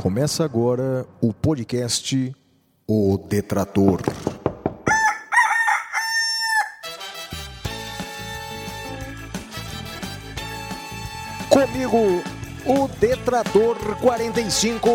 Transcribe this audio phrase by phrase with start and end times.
[0.00, 2.34] Começa agora o podcast
[2.88, 4.00] O Detrator.
[11.50, 11.98] Comigo,
[12.66, 14.88] o Detrator 45,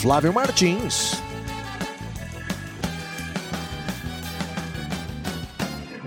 [0.00, 1.20] Flávio Martins.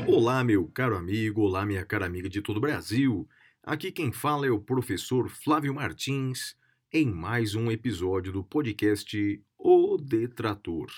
[0.08, 3.28] Olá, meu caro amigo, olá, minha cara amiga de todo o Brasil.
[3.62, 6.56] Aqui quem fala é o professor Flávio Martins
[6.98, 10.90] em mais um episódio do podcast O Detrator.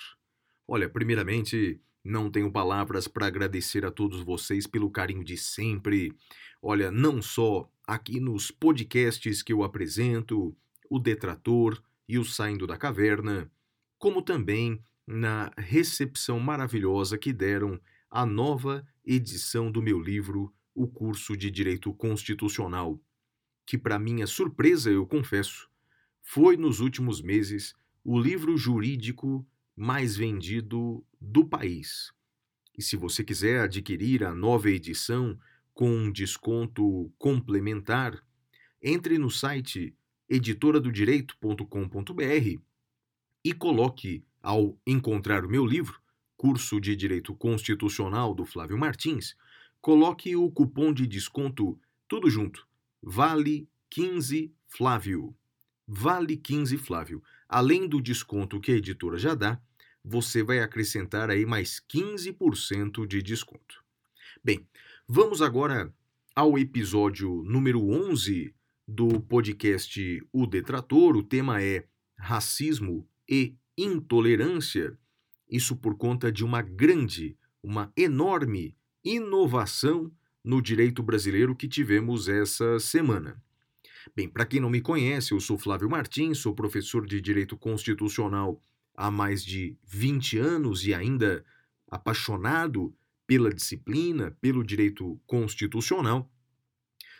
[0.67, 6.13] Olha, primeiramente, não tenho palavras para agradecer a todos vocês pelo carinho de sempre.
[6.61, 10.55] Olha, não só aqui nos podcasts que eu apresento,
[10.87, 13.51] O Detrator e o Saindo da Caverna,
[13.97, 21.35] como também na recepção maravilhosa que deram a nova edição do meu livro, O Curso
[21.35, 23.01] de Direito Constitucional,
[23.65, 25.67] que, para minha surpresa, eu confesso,
[26.29, 27.73] foi nos últimos meses
[28.03, 32.11] o livro jurídico mais vendido do país.
[32.77, 35.39] E se você quiser adquirir a nova edição
[35.73, 38.21] com um desconto complementar,
[38.83, 39.95] entre no site
[40.27, 42.61] editoradodireito.com.br
[43.41, 45.97] e coloque, ao encontrar o meu livro,
[46.35, 49.33] Curso de Direito Constitucional do Flávio Martins,
[49.79, 52.67] coloque o cupom de desconto tudo junto,
[53.01, 55.33] Vale 15 Flávio.
[55.87, 57.23] Vale 15 Flávio.
[57.47, 59.59] Além do desconto que a editora já dá,
[60.03, 63.83] você vai acrescentar aí mais 15% de desconto.
[64.43, 64.67] Bem,
[65.07, 65.93] vamos agora
[66.35, 68.53] ao episódio número 11
[68.85, 71.15] do podcast O Detrator.
[71.15, 71.85] O tema é
[72.17, 74.97] racismo e intolerância.
[75.49, 80.11] Isso por conta de uma grande, uma enorme inovação
[80.43, 83.41] no direito brasileiro que tivemos essa semana.
[84.15, 88.61] Bem, para quem não me conhece, eu sou Flávio Martins, sou professor de Direito Constitucional
[88.95, 91.45] há mais de 20 anos e ainda
[91.89, 92.93] apaixonado
[93.25, 96.31] pela disciplina, pelo direito constitucional.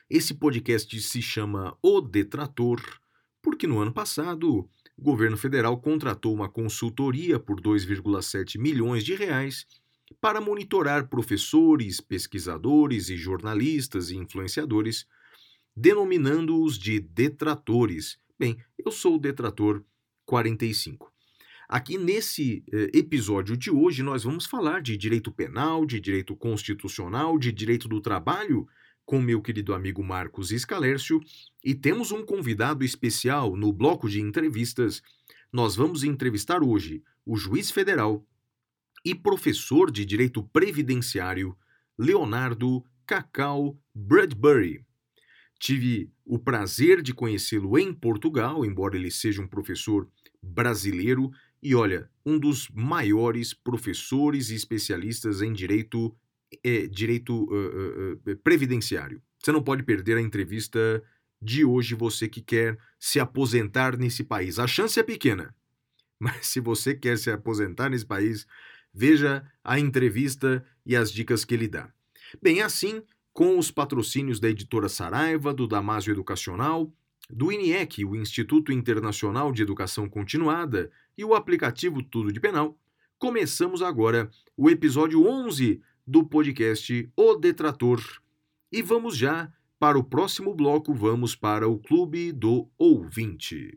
[0.09, 2.81] Esse podcast se chama O Detrator,
[3.41, 9.67] porque no ano passado o governo federal contratou uma consultoria por 2,7 milhões de reais
[10.19, 15.06] para monitorar professores, pesquisadores e jornalistas e influenciadores
[15.77, 18.17] denominando-os de detratores.
[18.39, 19.83] Bem, eu sou o detrator
[20.25, 21.13] 45.
[21.69, 27.38] Aqui nesse eh, episódio de hoje nós vamos falar de direito penal, de direito constitucional,
[27.38, 28.67] de direito do trabalho
[29.05, 31.21] com meu querido amigo Marcos Escalércio
[31.63, 35.03] e temos um convidado especial no bloco de entrevistas.
[35.53, 38.25] Nós vamos entrevistar hoje o juiz federal
[39.05, 41.55] e professor de direito previdenciário
[41.99, 44.87] Leonardo Cacau Bradbury.
[45.59, 50.07] Tive o prazer de conhecê-lo em Portugal, embora ele seja um professor
[50.41, 51.31] brasileiro,
[51.62, 56.16] e olha, um dos maiores professores e especialistas em direito,
[56.63, 59.22] é, direito uh, uh, previdenciário.
[59.40, 61.03] Você não pode perder a entrevista
[61.41, 64.59] de hoje, você que quer se aposentar nesse país.
[64.59, 65.56] A chance é pequena,
[66.19, 68.45] mas se você quer se aposentar nesse país,
[68.94, 71.91] veja a entrevista e as dicas que ele dá.
[72.41, 73.01] Bem, assim
[73.38, 76.92] com os patrocínios da editora Saraiva, do Damásio Educacional,
[77.30, 82.75] do INIEC, o Instituto Internacional de Educação Continuada, e o aplicativo Tudo de Penal,
[83.20, 84.28] começamos agora
[84.58, 88.02] o episódio 11 do podcast O Detrator.
[88.72, 93.72] E vamos já para o próximo bloco, vamos para o Clube do Ouvinte.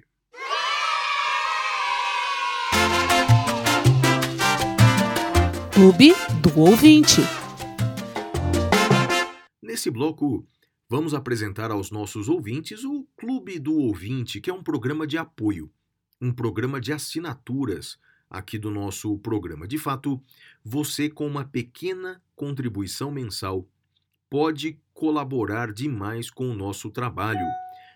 [5.74, 7.39] Clube do Ouvinte.
[9.70, 10.44] Nesse bloco,
[10.88, 15.70] vamos apresentar aos nossos ouvintes o Clube do Ouvinte, que é um programa de apoio,
[16.20, 17.96] um programa de assinaturas
[18.28, 19.68] aqui do nosso programa.
[19.68, 20.20] De fato,
[20.64, 23.64] você, com uma pequena contribuição mensal,
[24.28, 27.46] pode colaborar demais com o nosso trabalho,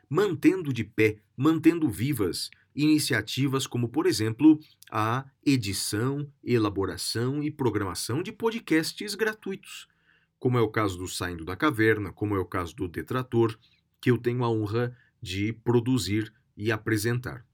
[0.08, 4.60] mantendo de pé, mantendo vivas iniciativas como, por exemplo,
[4.92, 9.92] a edição, elaboração e programação de podcasts gratuitos
[10.38, 13.58] como é o caso do Saindo da Caverna, como é o caso do Detrator,
[14.00, 17.46] que eu tenho a honra de produzir e apresentar.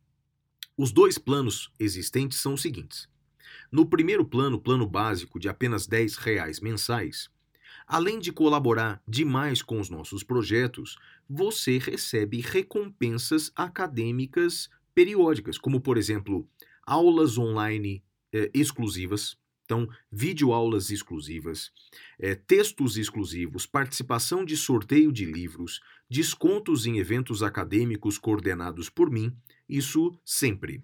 [0.76, 3.08] Os dois planos existentes são os seguintes.
[3.70, 7.30] No primeiro plano, plano básico de apenas R$ reais mensais,
[7.86, 10.96] além de colaborar demais com os nossos projetos,
[11.28, 16.48] você recebe recompensas acadêmicas periódicas, como por exemplo,
[16.84, 19.36] aulas online eh, exclusivas,
[19.70, 21.70] então, videoaulas exclusivas,
[22.18, 25.80] é, textos exclusivos, participação de sorteio de livros,
[26.10, 29.32] descontos em eventos acadêmicos coordenados por mim
[29.68, 30.82] Isso sempre.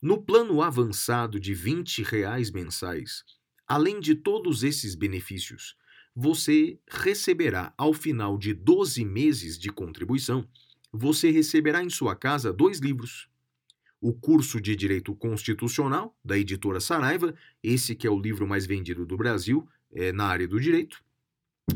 [0.00, 3.22] No plano avançado de 20 reais mensais,
[3.66, 5.76] além de todos esses benefícios,
[6.16, 10.48] você receberá ao final de 12 meses de contribuição,
[10.90, 13.28] você receberá em sua casa dois livros.
[14.00, 19.04] O curso de Direito Constitucional, da editora Saraiva, esse que é o livro mais vendido
[19.04, 21.02] do Brasil é, na área do direito,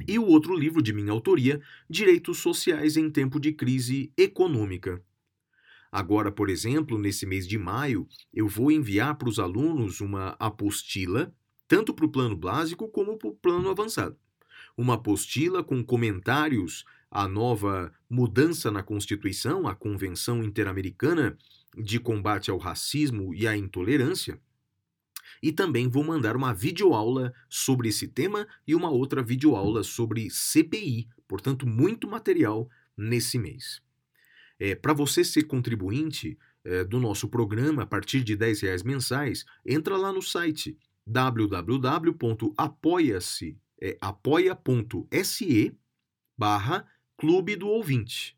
[0.08, 5.02] e o outro livro de minha autoria, Direitos Sociais em Tempo de Crise Econômica.
[5.92, 11.32] Agora, por exemplo, nesse mês de maio, eu vou enviar para os alunos uma apostila,
[11.68, 14.16] tanto para o plano básico como para o plano avançado.
[14.76, 21.38] Uma apostila com comentários à nova mudança na Constituição, a Convenção Interamericana
[21.76, 24.40] de Combate ao Racismo e à Intolerância.
[25.42, 31.08] E também vou mandar uma videoaula sobre esse tema e uma outra videoaula sobre CPI,
[31.28, 33.82] portanto, muito material nesse mês.
[34.58, 39.44] É, Para você ser contribuinte é, do nosso programa a partir de R$ reais mensais,
[39.66, 42.14] entra lá no site www.apoia-se
[43.80, 45.76] é, apoia.se
[46.36, 46.86] barra
[47.18, 48.36] Clube do Ouvinte.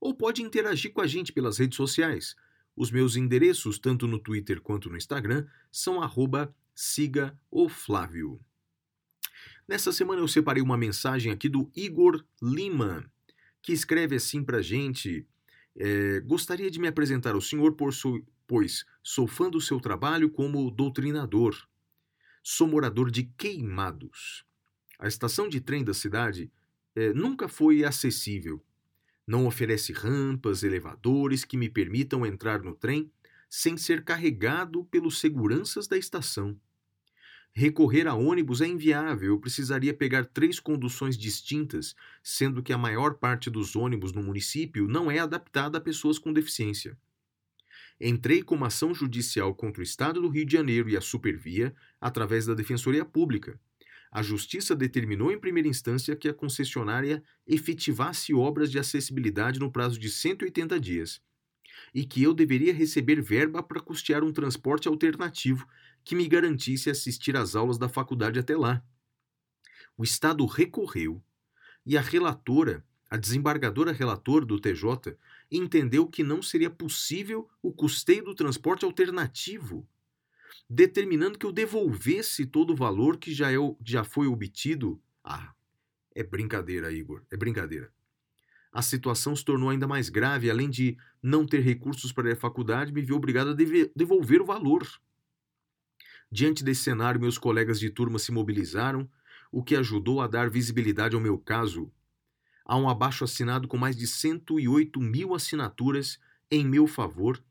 [0.00, 2.34] ou pode interagir com a gente pelas redes sociais.
[2.74, 8.40] Os meus endereços, tanto no Twitter quanto no Instagram, são arroba siga o Flávio.
[9.66, 13.10] Nessa semana eu separei uma mensagem aqui do Igor Lima,
[13.60, 15.26] que escreve assim pra gente.
[15.76, 17.74] é, gostaria de me apresentar ao senhor,
[18.46, 21.56] pois sou fã do seu trabalho como doutrinador.
[22.42, 24.44] Sou morador de Queimados.
[24.98, 26.50] A estação de trem da cidade
[26.94, 28.62] é, nunca foi acessível.
[29.26, 33.10] Não oferece rampas, elevadores que me permitam entrar no trem
[33.54, 36.58] sem ser carregado pelos seguranças da estação.
[37.52, 43.18] Recorrer a ônibus é inviável, eu precisaria pegar três conduções distintas, sendo que a maior
[43.18, 46.96] parte dos ônibus no município não é adaptada a pessoas com deficiência.
[48.00, 51.74] Entrei com uma ação judicial contra o Estado do Rio de Janeiro e a Supervia
[52.00, 53.60] através da Defensoria Pública.
[54.10, 59.98] A Justiça determinou em primeira instância que a concessionária efetivasse obras de acessibilidade no prazo
[59.98, 61.20] de 180 dias
[61.94, 65.66] e que eu deveria receber verba para custear um transporte alternativo
[66.04, 68.82] que me garantisse assistir às aulas da faculdade até lá.
[69.96, 71.22] O Estado recorreu
[71.84, 75.16] e a relatora, a desembargadora relatora do TJ,
[75.50, 79.86] entendeu que não seria possível o custeio do transporte alternativo,
[80.68, 85.00] determinando que eu devolvesse todo o valor que já, é, já foi obtido.
[85.22, 85.52] Ah,
[86.14, 87.92] é brincadeira, Igor, é brincadeira.
[88.72, 92.36] A situação se tornou ainda mais grave, além de não ter recursos para ir à
[92.36, 93.56] faculdade, me vi obrigado a
[93.94, 94.88] devolver o valor.
[96.30, 99.06] Diante desse cenário, meus colegas de turma se mobilizaram,
[99.50, 101.92] o que ajudou a dar visibilidade ao meu caso.
[102.64, 106.18] Há um abaixo assinado com mais de 108 mil assinaturas
[106.50, 107.44] em meu favor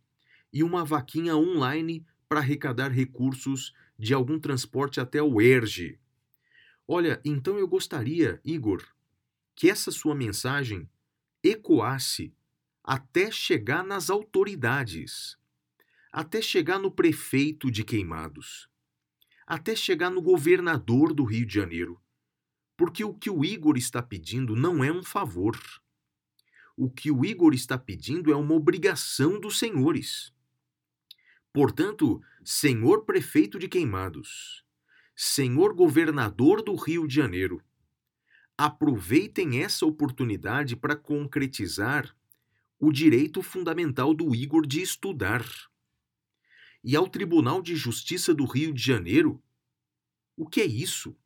[0.52, 6.00] e uma vaquinha online para arrecadar recursos de algum transporte até o ERJ.
[6.88, 8.84] Olha, então eu gostaria, Igor,
[9.56, 10.90] que essa sua mensagem
[11.44, 12.34] ecoasse
[12.84, 15.38] até chegar nas autoridades,
[16.12, 18.68] até chegar no prefeito de Queimados,
[19.46, 22.02] até chegar no governador do Rio de Janeiro.
[22.76, 25.58] Porque o que o Igor está pedindo não é um favor.
[26.76, 30.34] O que o Igor está pedindo é uma obrigação dos senhores.
[31.54, 34.66] Portanto, senhor prefeito de Queimados,
[35.16, 37.62] senhor governador do Rio de Janeiro,
[38.64, 42.16] aproveitem essa oportunidade para concretizar
[42.80, 45.44] o direito fundamental do Igor de estudar.
[46.84, 49.42] E ao Tribunal de Justiça do Rio de Janeiro,
[50.38, 51.18] o que é isso?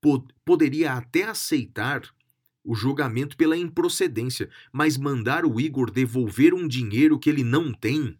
[0.00, 2.02] Pod poderia até aceitar
[2.64, 8.18] o julgamento pela improcedência, mas mandar o Igor devolver um dinheiro que ele não tem?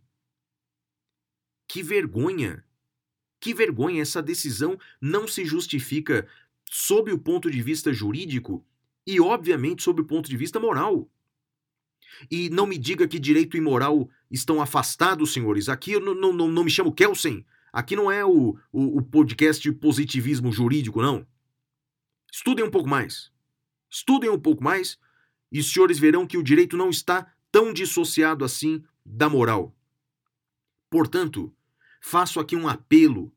[1.67, 2.64] Que vergonha!
[3.40, 4.02] Que vergonha!
[4.02, 6.28] Essa decisão não se justifica
[6.71, 8.65] sob o ponto de vista jurídico
[9.07, 11.11] e, obviamente, sob o ponto de vista moral.
[12.31, 15.69] E não me diga que direito e moral estão afastados, senhores.
[15.69, 17.45] Aqui eu não, não, não me chamo Kelsen.
[17.73, 21.27] Aqui não é o, o, o podcast positivismo jurídico, não.
[22.33, 23.31] Estudem um pouco mais.
[23.91, 24.99] Estudem um pouco mais
[25.51, 29.75] e os senhores verão que o direito não está tão dissociado assim da moral.
[30.91, 31.55] Portanto,
[32.01, 33.33] faço aqui um apelo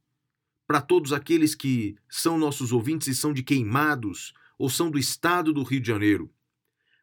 [0.72, 5.52] para todos aqueles que são nossos ouvintes e são de Queimados ou são do estado
[5.52, 6.34] do Rio de Janeiro.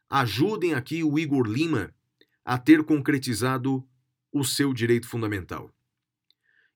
[0.09, 1.95] Ajudem aqui o Igor Lima
[2.43, 3.87] a ter concretizado
[4.33, 5.71] o seu direito fundamental.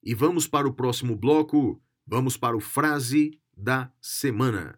[0.03, 4.77] E vamos para o próximo bloco, vamos para o frase da semana.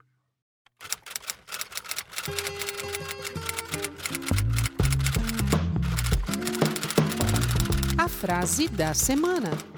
[7.98, 9.73] A frase da semana.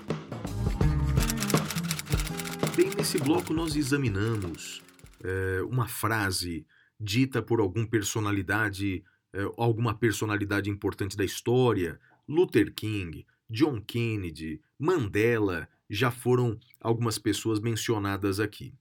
[2.76, 4.83] Bem, nesse bloco nós examinamos
[5.25, 6.66] é, uma frase
[7.00, 9.02] dita por alguma personalidade,
[9.33, 17.61] é, alguma personalidade importante da história, Luther King, John Kennedy, Mandela, já foram algumas pessoas
[17.61, 18.75] mencionadas aqui.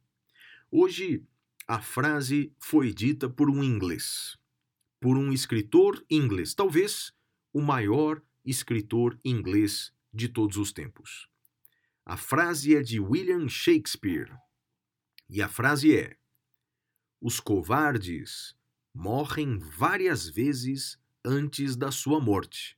[0.70, 1.24] Hoje,
[1.66, 4.38] a frase foi dita por um inglês,
[5.00, 7.14] por um escritor inglês, talvez
[7.54, 11.34] o maior escritor inglês de todos os tempos.
[12.08, 14.32] A frase é de William Shakespeare.
[15.28, 16.16] E a frase é:
[17.20, 18.56] Os covardes
[18.94, 22.78] morrem várias vezes antes da sua morte,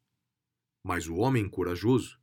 [0.82, 2.18] mas o homem corajoso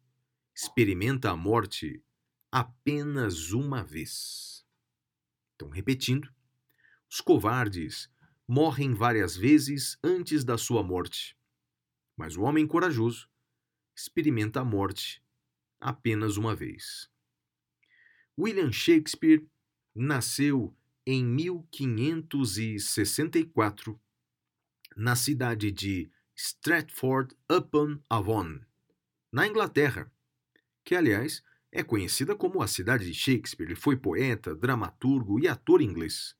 [0.57, 2.03] experimenta a morte
[2.51, 4.65] apenas uma vez.
[5.55, 6.33] Então, repetindo,
[7.11, 8.11] os covardes
[8.49, 11.37] morrem várias vezes antes da sua morte,
[12.17, 13.29] mas o homem corajoso
[13.95, 15.23] experimenta a morte
[15.85, 17.11] apenas uma vez.
[18.39, 19.47] William Shakespeare
[19.95, 20.75] nasceu
[21.07, 24.01] em 1564
[24.97, 28.61] na cidade de Stratford-upon-Avon,
[29.31, 30.11] na Inglaterra,
[30.83, 33.67] que, aliás, é conhecida como a cidade de Shakespeare.
[33.67, 36.35] Ele foi poeta, dramaturgo e ator inglês,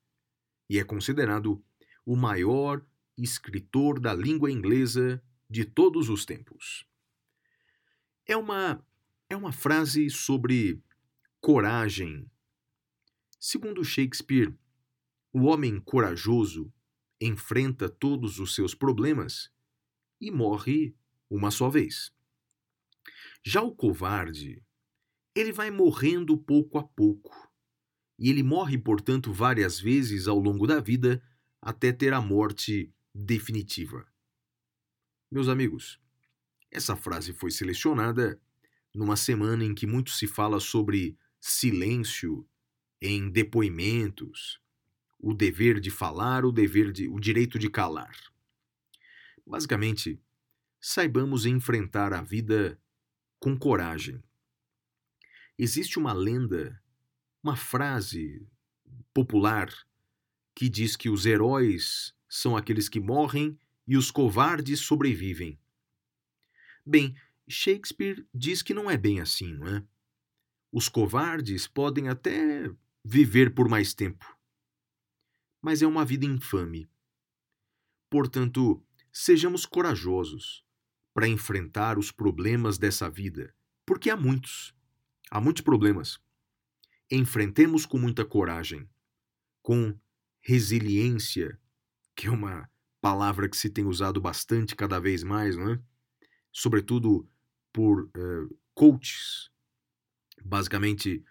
[0.67, 1.63] e é considerado
[2.03, 2.83] o maior
[3.15, 6.87] escritor da língua inglesa de todos os tempos.
[8.25, 8.83] É uma
[9.29, 10.81] é uma frase sobre
[11.41, 12.29] coragem.
[13.39, 14.55] Segundo Shakespeare,
[15.33, 16.71] o homem corajoso
[17.19, 19.51] enfrenta todos os seus problemas
[20.19, 20.95] e morre
[21.29, 22.13] uma só vez.
[23.43, 24.63] Já o covarde,
[25.35, 27.51] ele vai morrendo pouco a pouco,
[28.17, 31.21] e ele morre, portanto, várias vezes ao longo da vida
[31.61, 34.07] até ter a morte definitiva.
[35.31, 35.99] Meus amigos,
[36.71, 38.41] essa frase foi selecionada
[38.95, 42.47] numa semana em que muito se fala sobre silêncio
[43.01, 44.59] em depoimentos,
[45.19, 48.15] o dever de falar, o dever de o direito de calar.
[49.45, 50.19] Basicamente,
[50.79, 52.79] saibamos enfrentar a vida
[53.37, 54.23] com coragem.
[55.57, 56.81] Existe uma lenda,
[57.43, 58.47] uma frase
[59.13, 59.69] popular
[60.55, 65.59] que diz que os heróis são aqueles que morrem e os covardes sobrevivem.
[66.85, 67.15] Bem,
[67.47, 69.87] Shakespeare diz que não é bem assim, não é?
[70.71, 72.69] Os covardes podem até
[73.03, 74.25] viver por mais tempo,
[75.61, 76.89] mas é uma vida infame.
[78.09, 80.65] Portanto, sejamos corajosos
[81.13, 84.75] para enfrentar os problemas dessa vida, porque há muitos.
[85.31, 86.19] Há muitos problemas.
[87.09, 88.89] Enfrentemos com muita coragem,
[89.61, 89.97] com
[90.41, 91.59] resiliência,
[92.15, 92.69] que é uma
[93.01, 95.81] palavra que se tem usado bastante cada vez mais, não é?
[96.51, 97.29] Sobretudo
[97.75, 99.51] por uh, coaches.
[100.41, 101.21] Basicamente,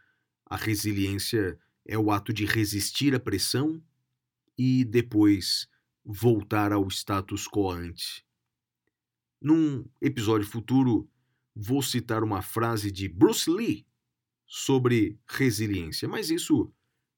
[0.44, 3.82] a resiliência é o ato de resistir à pressão
[4.58, 5.66] e depois
[6.04, 8.26] voltar ao status quo ante.
[9.40, 11.08] Num episódio futuro,
[11.56, 13.86] vou citar uma frase de Bruce Lee
[14.46, 16.70] sobre resiliência, mas isso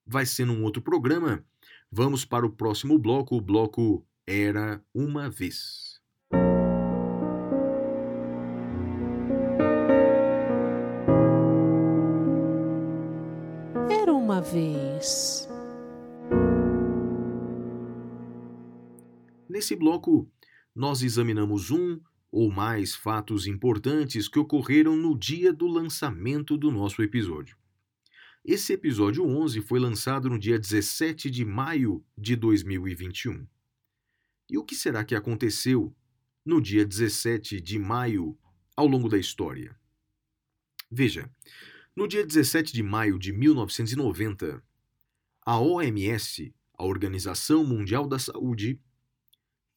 [0.07, 1.45] vai ser num outro programa.
[1.91, 5.86] Vamos para o próximo bloco, o bloco Era uma Vez.
[19.49, 20.31] Nesse bloco,
[20.75, 27.03] nós examinamos um ou mais fatos importantes que ocorreram no dia do lançamento do nosso
[27.03, 27.57] episódio.
[28.45, 33.47] Esse episódio 11 foi lançado no dia 17 de maio de 2021.
[34.51, 35.95] E o que será que aconteceu
[36.45, 38.39] no dia 17 de maio
[38.77, 39.75] ao longo da história?
[40.91, 41.29] Veja,
[41.97, 44.63] no dia 17 de maio de 1990,
[45.49, 48.81] a OMS, a Organização Mundial da Saúde,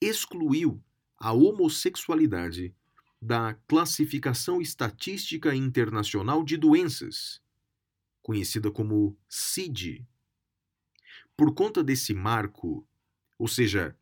[0.02, 0.84] excluiu
[1.16, 2.74] a homossexualidade
[3.22, 7.40] da Classificação Estatística Internacional de Doenças,
[8.20, 10.08] conhecida como CID.
[11.38, 12.84] Por conta desse marco,
[13.38, 13.96] ou seja,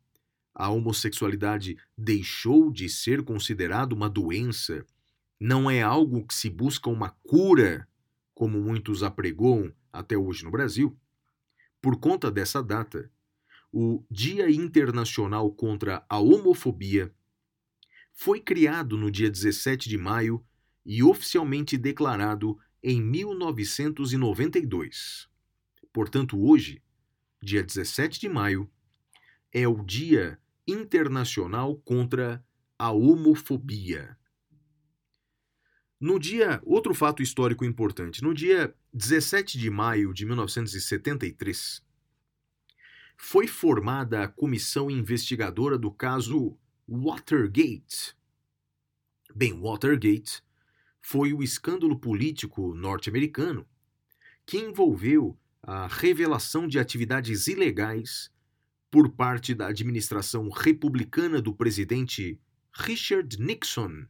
[0.56, 4.86] a homossexualidade deixou de ser considerada uma doença,
[5.38, 7.86] não é algo que se busca uma cura,
[8.34, 10.98] como muitos apregoam até hoje no Brasil.
[11.82, 13.12] Por conta dessa data,
[13.72, 17.14] o Dia Internacional contra a Homofobia
[18.14, 20.44] foi criado no dia 17 de maio
[20.84, 25.30] e oficialmente declarado em 1992.
[25.94, 26.82] Portanto, hoje,
[27.42, 28.68] dia 17 de maio,
[29.52, 32.44] é o Dia Internacional contra
[32.80, 34.17] a Homofobia.
[36.00, 41.82] No dia, outro fato histórico importante, no dia 17 de maio de 1973,
[43.18, 46.56] foi formada a comissão investigadora do caso
[46.88, 48.16] Watergate.
[49.34, 50.44] Bem, Watergate
[51.02, 53.68] foi o escândalo político norte-americano
[54.46, 58.32] que envolveu a revelação de atividades ilegais
[58.92, 62.40] por parte da administração republicana do presidente
[62.72, 64.06] Richard Nixon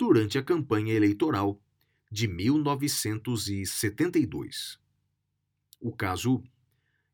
[0.00, 1.62] durante a campanha eleitoral
[2.10, 4.80] de 1972.
[5.78, 6.42] O caso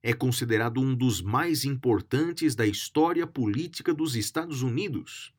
[0.00, 5.35] é considerado um dos mais importantes da história política dos Estados Unidos.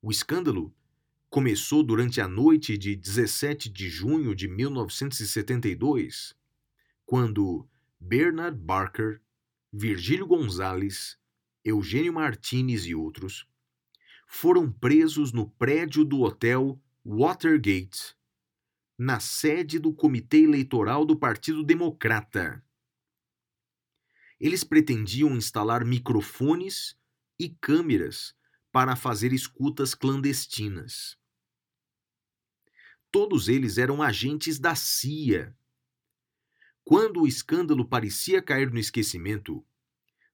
[0.00, 0.72] O escândalo
[1.28, 6.36] começou durante a noite de 17 de junho de 1972,
[7.04, 7.68] quando
[7.98, 9.20] Bernard Barker,
[9.72, 11.18] Virgílio Gonzalez,
[11.64, 13.50] Eugênio Martinez e outros
[14.34, 18.16] foram presos no prédio do hotel Watergate,
[18.96, 22.64] na sede do Comitê Eleitoral do Partido Democrata.
[24.40, 26.96] Eles pretendiam instalar microfones
[27.38, 28.34] e câmeras
[28.72, 31.18] para fazer escutas clandestinas.
[33.10, 35.54] Todos eles eram agentes da CIA.
[36.82, 39.62] Quando o escândalo parecia cair no esquecimento,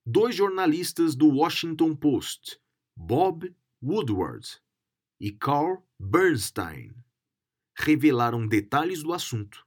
[0.06, 2.60] dois jornalistas do Washington Post,
[2.94, 4.60] Bob Woodward
[5.20, 6.94] e Carl Bernstein,
[7.74, 9.64] revelaram detalhes do assunto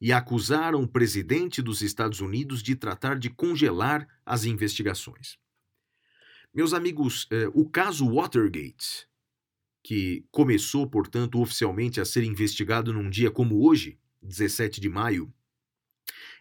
[0.00, 5.38] e acusaram o presidente dos Estados Unidos de tratar de congelar as investigações.
[6.52, 9.08] Meus amigos, eh, o caso Watergate,
[9.82, 15.32] que começou, portanto, oficialmente a ser investigado num dia como hoje, 17 de maio,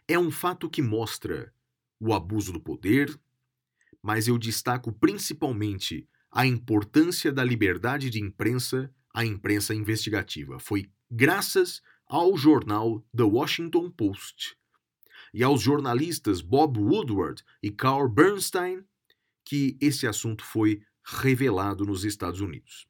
[0.07, 1.53] é um fato que mostra
[1.99, 3.19] o abuso do poder,
[4.01, 10.59] mas eu destaco principalmente a importância da liberdade de imprensa à imprensa investigativa.
[10.59, 14.55] Foi graças ao jornal The Washington Post
[15.33, 18.83] e aos jornalistas Bob Woodward e Carl Bernstein
[19.43, 22.87] que esse assunto foi revelado nos Estados Unidos.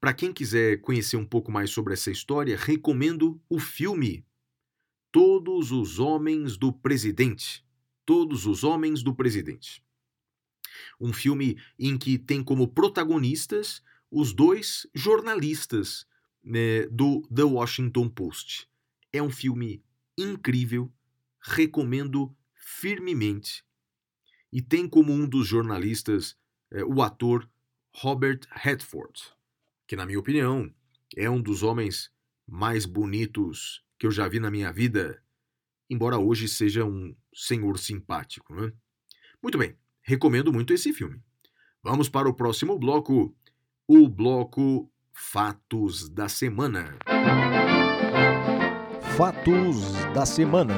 [0.00, 4.24] Para quem quiser conhecer um pouco mais sobre essa história, recomendo o filme
[5.10, 7.64] Todos os Homens do Presidente.
[8.04, 9.82] Todos os Homens do Presidente.
[11.00, 16.06] Um filme em que tem como protagonistas os dois jornalistas
[16.42, 18.68] né, do The Washington Post.
[19.12, 19.82] É um filme
[20.16, 20.92] incrível,
[21.40, 23.64] recomendo firmemente.
[24.52, 26.36] E tem como um dos jornalistas
[26.70, 27.48] é, o ator
[27.92, 29.34] Robert Redford,
[29.86, 30.72] que, na minha opinião,
[31.16, 32.10] é um dos homens
[32.46, 35.22] mais bonitos que eu já vi na minha vida,
[35.90, 38.54] embora hoje seja um senhor simpático.
[38.54, 38.72] Né?
[39.42, 39.76] Muito bem,
[40.08, 41.20] recomendo muito esse filme.
[41.84, 43.36] Vamos para o próximo bloco,
[43.86, 46.96] o bloco Fatos da Semana.
[49.18, 50.74] Fatos da semana.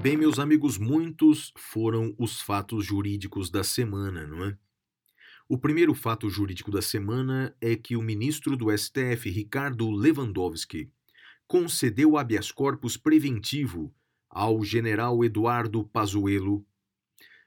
[0.00, 4.56] Bem, meus amigos, muitos foram os fatos jurídicos da semana, não é?
[5.48, 10.92] O primeiro fato jurídico da semana é que o ministro do STF, Ricardo Lewandowski,
[11.48, 13.92] concedeu habeas corpus preventivo
[14.30, 16.64] ao general Eduardo Pazuello,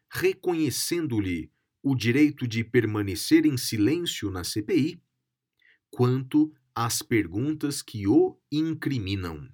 [0.10, 1.50] reconhecendo-lhe
[1.82, 5.02] o direito de permanecer em silêncio na CPI
[5.90, 9.48] quanto às perguntas que o incriminam.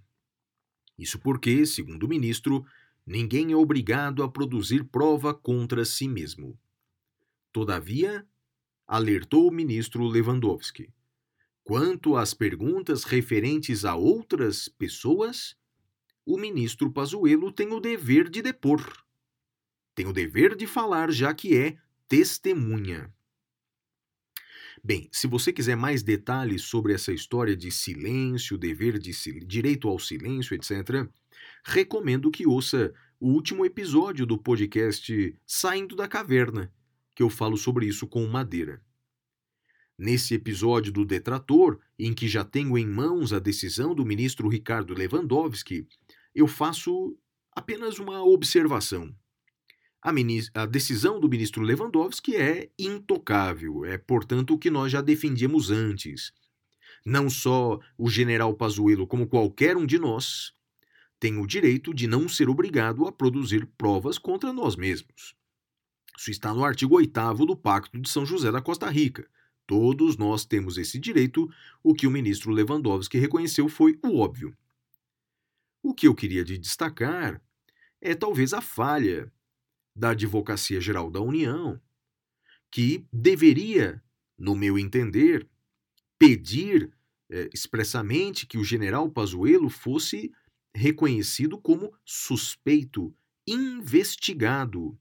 [0.97, 2.65] Isso porque, segundo o ministro,
[3.05, 6.59] ninguém é obrigado a produzir prova contra si mesmo.
[7.51, 8.27] Todavia,
[8.87, 10.93] alertou o ministro Lewandowski,
[11.63, 15.55] quanto às perguntas referentes a outras pessoas,
[16.29, 19.03] o ministro Pazuello tem o dever de depor.
[19.95, 21.75] Tem o dever de falar, já que é
[22.07, 23.11] testemunha.
[24.83, 29.11] Bem, se você quiser mais detalhes sobre essa história de silêncio, dever de
[29.43, 31.09] direito ao silêncio, etc.,
[31.63, 36.71] recomendo que ouça o último episódio do podcast Saindo da Caverna,
[37.15, 38.79] que eu falo sobre isso com Madeira.
[39.97, 44.93] Nesse episódio do Detrator, em que já tenho em mãos a decisão do ministro Ricardo
[44.93, 45.87] Lewandowski,
[46.33, 47.17] eu faço
[47.51, 49.13] apenas uma observação.
[50.01, 50.11] A,
[50.53, 56.31] a, decisão do ministro Lewandowski é intocável, é, portanto, o que nós já defendíamos antes.
[57.05, 60.53] Não só o general Pazuello, como qualquer um de nós,
[61.19, 65.35] tem o direito de não ser obrigado a produzir provas contra nós mesmos.
[66.17, 69.27] Isso está no artigo 8 do Pacto de São José da Costa Rica.
[69.67, 71.49] Todos nós temos esse direito,
[71.83, 74.55] o que o ministro Lewandowski reconheceu foi o óbvio.
[75.81, 77.41] O que eu queria de destacar
[78.01, 79.31] é talvez a falha
[79.95, 81.79] da Advocacia Geral da União,
[82.71, 84.01] que deveria,
[84.37, 85.47] no meu entender,
[86.17, 86.91] pedir
[87.29, 90.31] eh, expressamente que o general Pazuello fosse
[90.73, 93.13] reconhecido como suspeito,
[93.47, 94.97] investigado.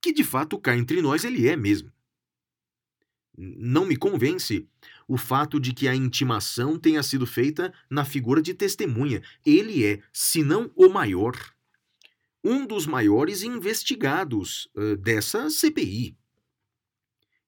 [0.00, 1.92] Que de fato cá entre nós ele é mesmo.
[3.36, 4.68] Não me convence
[5.06, 9.22] o fato de que a intimação tenha sido feita na figura de testemunha.
[9.44, 11.34] Ele é, se não o maior,
[12.42, 16.16] um dos maiores investigados uh, dessa CPI.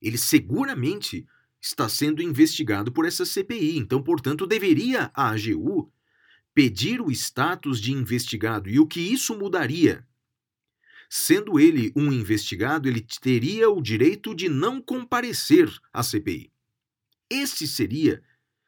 [0.01, 1.27] Ele seguramente
[1.61, 5.93] está sendo investigado por essa CPI, então, portanto, deveria a AGU
[6.55, 8.71] pedir o status de investigado.
[8.71, 10.07] E o que isso mudaria?
[11.09, 16.51] Sendo ele um investigado, ele teria o direito de não comparecer à CPI.
[17.31, 18.23] Esse seria,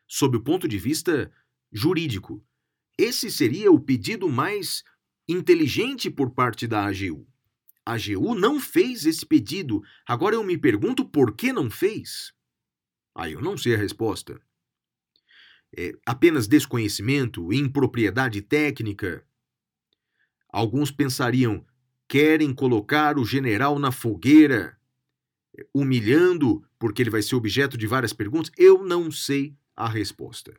[0.06, 1.30] sob o ponto de vista
[1.72, 2.44] jurídico,
[2.96, 4.82] esse seria o pedido mais
[5.28, 7.26] inteligente por parte da AGU.
[7.84, 9.82] A AGU não fez esse pedido.
[10.06, 12.32] Agora eu me pergunto por que não fez.
[13.14, 14.40] Aí ah, eu não sei a resposta.
[15.76, 19.26] É apenas desconhecimento, impropriedade técnica?
[20.48, 21.64] Alguns pensariam,
[22.08, 24.77] querem colocar o general na fogueira,
[25.74, 28.52] humilhando porque ele vai ser objeto de várias perguntas?
[28.56, 30.54] Eu não sei a resposta.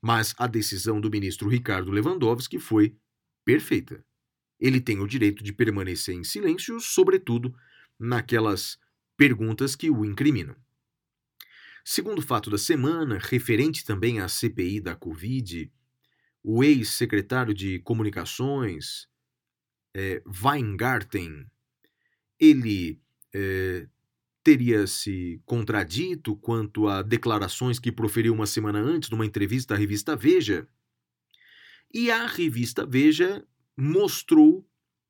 [0.00, 2.96] Mas a decisão do ministro Ricardo Lewandowski foi
[3.44, 4.04] perfeita.
[4.60, 7.54] Ele tem o direito de permanecer em silêncio, sobretudo
[7.98, 8.78] naquelas
[9.16, 10.56] perguntas que o incriminam.
[11.84, 15.70] Segundo fato da semana, referente também à CPI da Covid,
[16.42, 19.06] o ex-secretário de Comunicações,
[19.94, 21.46] é, Weingarten,
[22.38, 23.00] ele
[23.34, 23.88] é,
[24.42, 30.14] teria se contradito quanto a declarações que proferiu uma semana antes numa entrevista à revista
[30.14, 30.68] Veja,
[31.92, 34.68] e a revista Veja mostrou,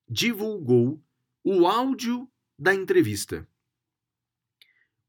[0.09, 1.03] divulgou
[1.43, 3.47] o áudio da entrevista.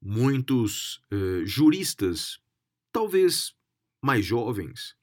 [0.02, 2.40] Muitos uh, juristas,
[2.92, 3.56] talvez
[4.02, 4.96] mais jovens,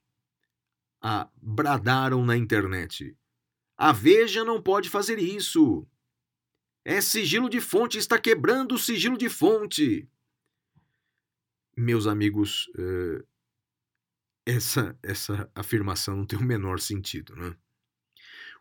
[1.00, 3.16] a, bradaram na internet.
[3.76, 5.86] A Veja não pode fazer isso.
[6.84, 10.08] É sigilo de fonte, está quebrando o sigilo de fonte.
[11.76, 13.26] Meus amigos, uh,
[14.44, 17.36] essa, essa afirmação não tem o menor sentido.
[17.36, 17.56] Né?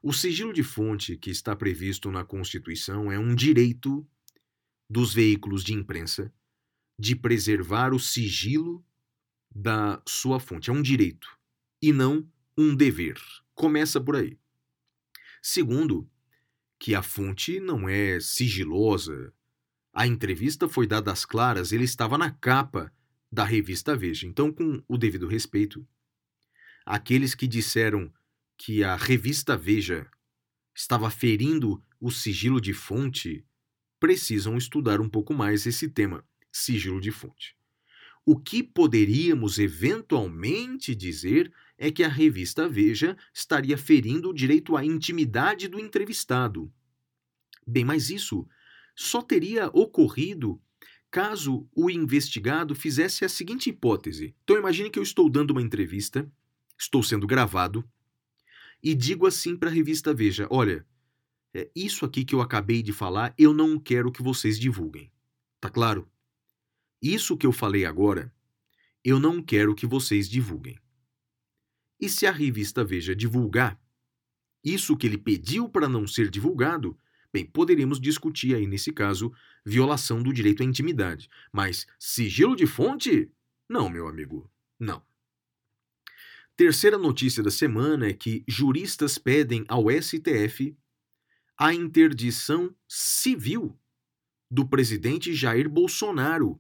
[0.03, 4.07] O sigilo de fonte que está previsto na Constituição é um direito
[4.89, 6.33] dos veículos de imprensa
[6.99, 8.85] de preservar o sigilo
[9.49, 10.69] da sua fonte.
[10.69, 11.27] É um direito
[11.81, 13.19] e não um dever.
[13.55, 14.37] Começa por aí.
[15.41, 16.07] Segundo,
[16.81, 19.31] que a fonte não é sigilosa.
[19.93, 22.91] A entrevista foi dada às claras, ele estava na capa
[23.31, 24.25] da revista Veja.
[24.25, 25.87] Então, com o devido respeito,
[26.83, 28.11] aqueles que disseram
[28.57, 30.09] que a revista Veja
[30.73, 33.45] estava ferindo o sigilo de fonte
[33.99, 37.55] precisam estudar um pouco mais esse tema, sigilo de fonte.
[38.25, 44.85] O que poderíamos eventualmente dizer é que a revista Veja estaria ferindo o direito à
[44.85, 46.71] intimidade do entrevistado.
[47.65, 48.47] Bem, mas isso
[48.95, 50.61] só teria ocorrido
[51.09, 54.35] caso o investigado fizesse a seguinte hipótese.
[54.43, 56.31] Então imagine que eu estou dando uma entrevista,
[56.77, 57.83] estou sendo gravado,
[58.83, 60.85] e digo assim para a revista Veja: olha,
[61.51, 65.11] é isso aqui que eu acabei de falar, eu não quero que vocês divulguem.
[65.59, 66.07] Tá claro?
[67.01, 68.31] Isso que eu falei agora,
[69.03, 70.77] eu não quero que vocês divulguem.
[72.01, 73.79] E se a revista Veja divulgar,
[74.63, 76.97] isso que ele pediu para não ser divulgado,
[77.31, 79.31] bem, poderíamos discutir aí nesse caso
[79.63, 81.29] violação do direito à intimidade.
[81.53, 83.31] Mas sigilo de fonte?
[83.69, 85.03] Não, meu amigo, não.
[86.57, 90.75] Terceira notícia da semana é que juristas pedem ao STF
[91.57, 93.77] a interdição civil
[94.49, 96.59] do presidente Jair Bolsonaro,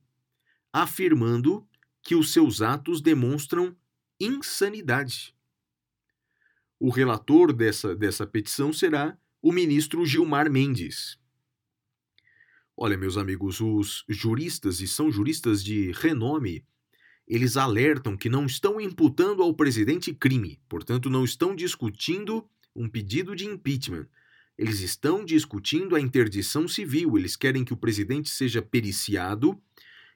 [0.71, 1.67] afirmando
[2.01, 3.75] que os seus atos demonstram
[4.23, 5.35] insanidade.
[6.79, 11.17] O relator dessa, dessa petição será o ministro Gilmar Mendes.
[12.75, 16.65] Olha, meus amigos, os juristas, e são juristas de renome,
[17.27, 23.35] eles alertam que não estão imputando ao presidente crime, portanto, não estão discutindo um pedido
[23.35, 24.07] de impeachment.
[24.57, 27.17] Eles estão discutindo a interdição civil.
[27.17, 29.59] Eles querem que o presidente seja periciado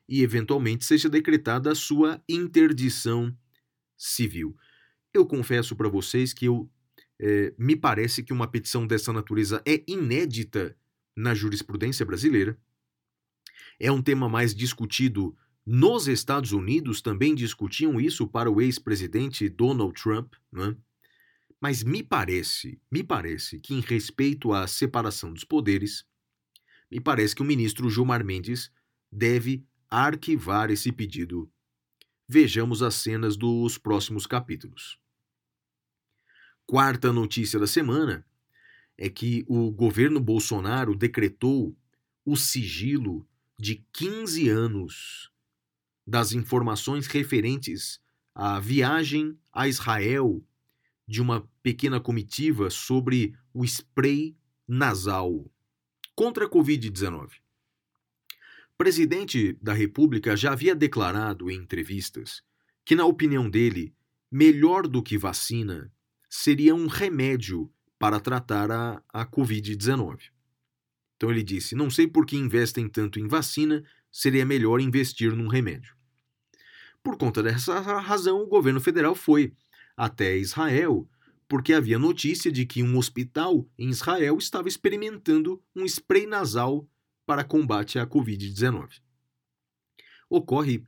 [0.08, 3.36] e, eventualmente, seja decretada a sua interdição
[3.98, 4.56] civil.
[5.14, 6.70] Eu confesso para vocês que eu
[7.20, 10.78] é, me parece que uma petição dessa natureza é inédita
[11.16, 12.60] na jurisprudência brasileira.
[13.80, 20.00] É um tema mais discutido nos Estados Unidos, também discutiam isso para o ex-presidente Donald
[20.00, 20.76] Trump, né?
[21.60, 26.06] mas me parece, me parece que em respeito à separação dos poderes,
[26.92, 28.72] me parece que o ministro Gilmar Mendes
[29.12, 31.52] deve arquivar esse pedido.
[32.28, 34.98] Vejamos as cenas dos próximos capítulos.
[36.66, 38.26] Quarta notícia da semana
[38.98, 41.78] é que o governo Bolsonaro decretou
[42.26, 43.28] o sigilo
[43.60, 45.32] de 15 anos
[46.06, 48.02] das informações referentes
[48.34, 50.44] à viagem a Israel
[51.08, 54.36] de uma pequena comitiva sobre o spray
[54.68, 55.46] nasal
[56.16, 57.45] contra a Covid-19.
[58.78, 62.44] Presidente da República já havia declarado em entrevistas
[62.84, 63.96] que, na opinião dele,
[64.30, 65.90] melhor do que vacina
[66.30, 70.20] seria um remédio para tratar a, a Covid-19.
[71.16, 75.48] Então ele disse: não sei por que investem tanto em vacina, seria melhor investir num
[75.48, 75.96] remédio.
[77.02, 79.54] Por conta dessa razão, o governo federal foi
[79.96, 81.08] até Israel,
[81.48, 86.86] porque havia notícia de que um hospital em Israel estava experimentando um spray nasal
[87.26, 89.02] para combate à Covid-19.
[90.30, 90.84] Ocorre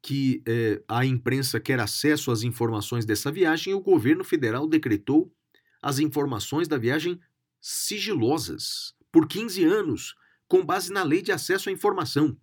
[0.00, 5.32] que eh, a imprensa quer acesso às informações dessa viagem e o governo federal decretou
[5.80, 7.20] as informações da viagem
[7.60, 10.16] sigilosas por 15 anos,
[10.48, 12.36] com base na lei de acesso à informação.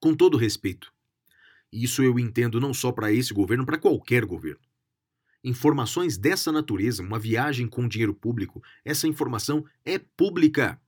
[0.00, 0.92] Com todo respeito,
[1.70, 4.60] isso eu entendo não só para esse governo, para qualquer governo.
[5.44, 10.80] Informações dessa natureza, uma viagem com dinheiro público, essa informação é pública.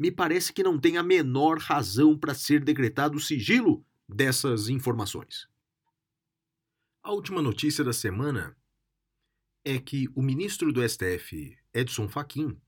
[0.00, 5.46] Me parece que não tem a menor razão para ser decretado sigilo dessas informações.
[7.02, 8.56] A última notícia da semana
[9.62, 12.58] é que o ministro do STF, Edson Fachin,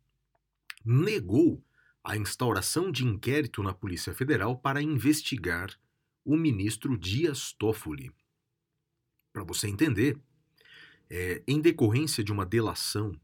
[0.85, 1.65] negou
[2.05, 5.75] a instauração de inquérito na Polícia Federal para investigar
[6.27, 8.13] o ministro Dias Toffoli.
[9.33, 10.21] Para você entender,
[11.09, 13.19] é, em decorrência de uma delação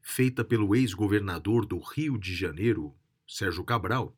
[0.00, 2.96] feita pelo ex-governador do Rio de Janeiro,
[3.32, 4.14] Sérgio Cabral,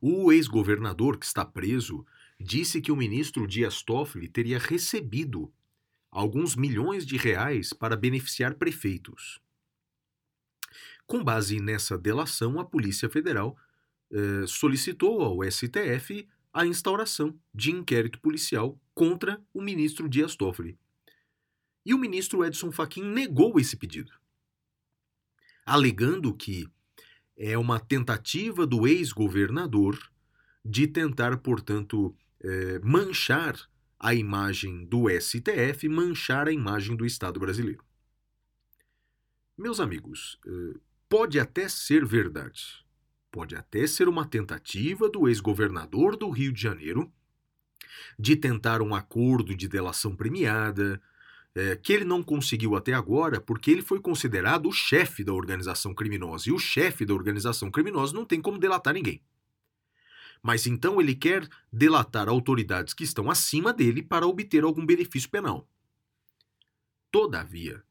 [0.00, 2.06] o ex-governador que está preso
[2.40, 5.52] disse que o ministro Dias Toffoli teria recebido
[6.10, 9.40] alguns milhões de reais para beneficiar prefeitos.
[11.06, 13.58] Com base nessa delação, a Polícia Federal
[14.10, 20.78] eh, solicitou ao STF a instauração de inquérito policial contra o ministro Dias Toffoli.
[21.84, 24.12] E o ministro Edson Fachin negou esse pedido,
[25.66, 26.66] alegando que
[27.44, 29.98] é uma tentativa do ex-governador
[30.64, 33.58] de tentar, portanto, eh, manchar
[33.98, 37.84] a imagem do STF, manchar a imagem do Estado brasileiro.
[39.58, 40.78] Meus amigos, eh,
[41.08, 42.86] pode até ser verdade,
[43.28, 47.12] pode até ser uma tentativa do ex-governador do Rio de Janeiro
[48.16, 51.02] de tentar um acordo de delação premiada,
[51.54, 55.94] é, que ele não conseguiu até agora porque ele foi considerado o chefe da organização
[55.94, 56.48] criminosa.
[56.48, 59.22] E o chefe da organização criminosa não tem como delatar ninguém.
[60.42, 65.68] Mas então ele quer delatar autoridades que estão acima dele para obter algum benefício penal.
[67.10, 67.82] Todavia,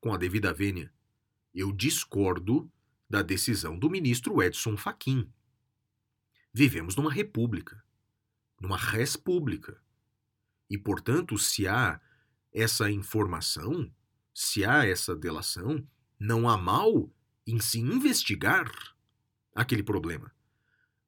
[0.00, 0.92] com a devida vênia,
[1.54, 2.70] eu discordo
[3.10, 5.28] da decisão do ministro Edson Fachin.
[6.54, 7.82] Vivemos numa república,
[8.60, 9.78] numa res pública.
[10.70, 12.00] E, portanto, se há
[12.52, 13.90] essa informação,
[14.34, 15.86] se há essa delação,
[16.18, 17.10] não há mal
[17.46, 18.70] em se investigar
[19.54, 20.32] aquele problema.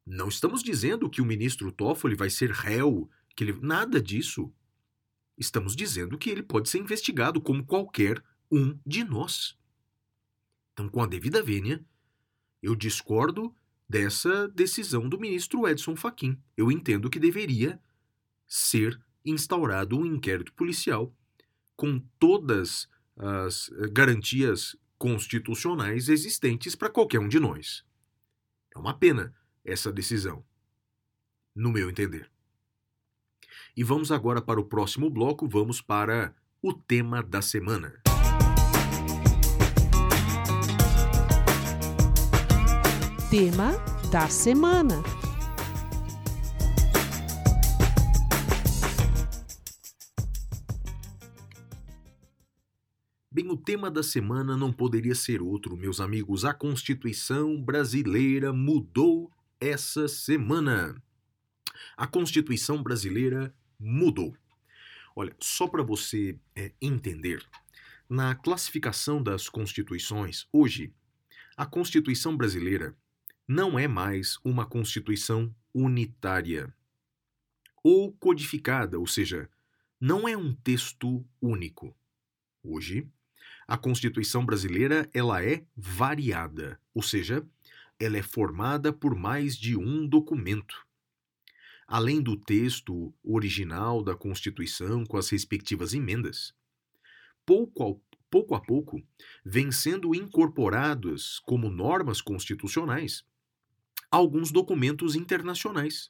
[0.04, 3.58] Não estamos dizendo que o ministro Toffoli vai ser réu, que ele...
[3.60, 4.52] nada disso.
[5.36, 9.56] Estamos dizendo que ele pode ser investigado como qualquer um de nós.
[10.72, 11.84] Então, com a devida vênia,
[12.62, 13.54] eu discordo
[13.88, 16.38] dessa decisão do ministro Edson Fachin.
[16.56, 17.80] Eu entendo que deveria
[18.46, 21.14] ser instaurado um inquérito policial
[21.76, 27.84] com todas as eh, garantias constitucionais existentes para qualquer um de nós.
[28.74, 29.34] É uma pena
[29.64, 30.44] essa decisão,
[31.54, 32.30] no meu entender.
[33.76, 38.00] E vamos agora para o próximo bloco, vamos para o tema da semana.
[43.30, 43.72] Tema
[44.10, 45.02] da semana.
[53.34, 56.44] Bem, o tema da semana não poderia ser outro, meus amigos.
[56.44, 59.28] A Constituição brasileira mudou
[59.60, 61.02] essa semana.
[61.96, 64.36] A Constituição brasileira mudou.
[65.16, 67.44] Olha, só para você é, entender,
[68.08, 70.94] na classificação das constituições, hoje,
[71.56, 72.96] a Constituição brasileira
[73.48, 76.72] não é mais uma Constituição unitária
[77.82, 79.50] ou codificada, ou seja,
[80.00, 81.92] não é um texto único.
[82.62, 83.10] Hoje,
[83.66, 87.46] a Constituição brasileira ela é variada, ou seja,
[87.98, 90.86] ela é formada por mais de um documento.
[91.86, 96.54] Além do texto original da Constituição com as respectivas emendas,
[97.44, 99.02] pouco a, pouco a pouco
[99.44, 103.24] vêm sendo incorporados como normas constitucionais
[104.14, 106.08] alguns documentos internacionais,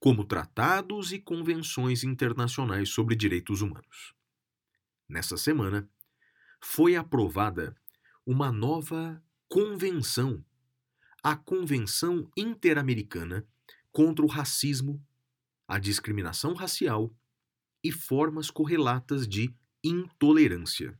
[0.00, 4.12] como tratados e convenções internacionais sobre direitos humanos.
[5.08, 5.88] Nessa semana,
[6.62, 7.76] foi aprovada
[8.24, 10.44] uma nova convenção,
[11.22, 13.46] a Convenção Interamericana
[13.90, 15.04] contra o Racismo,
[15.66, 17.14] a Discriminação Racial
[17.82, 20.98] e Formas Correlatas de Intolerância.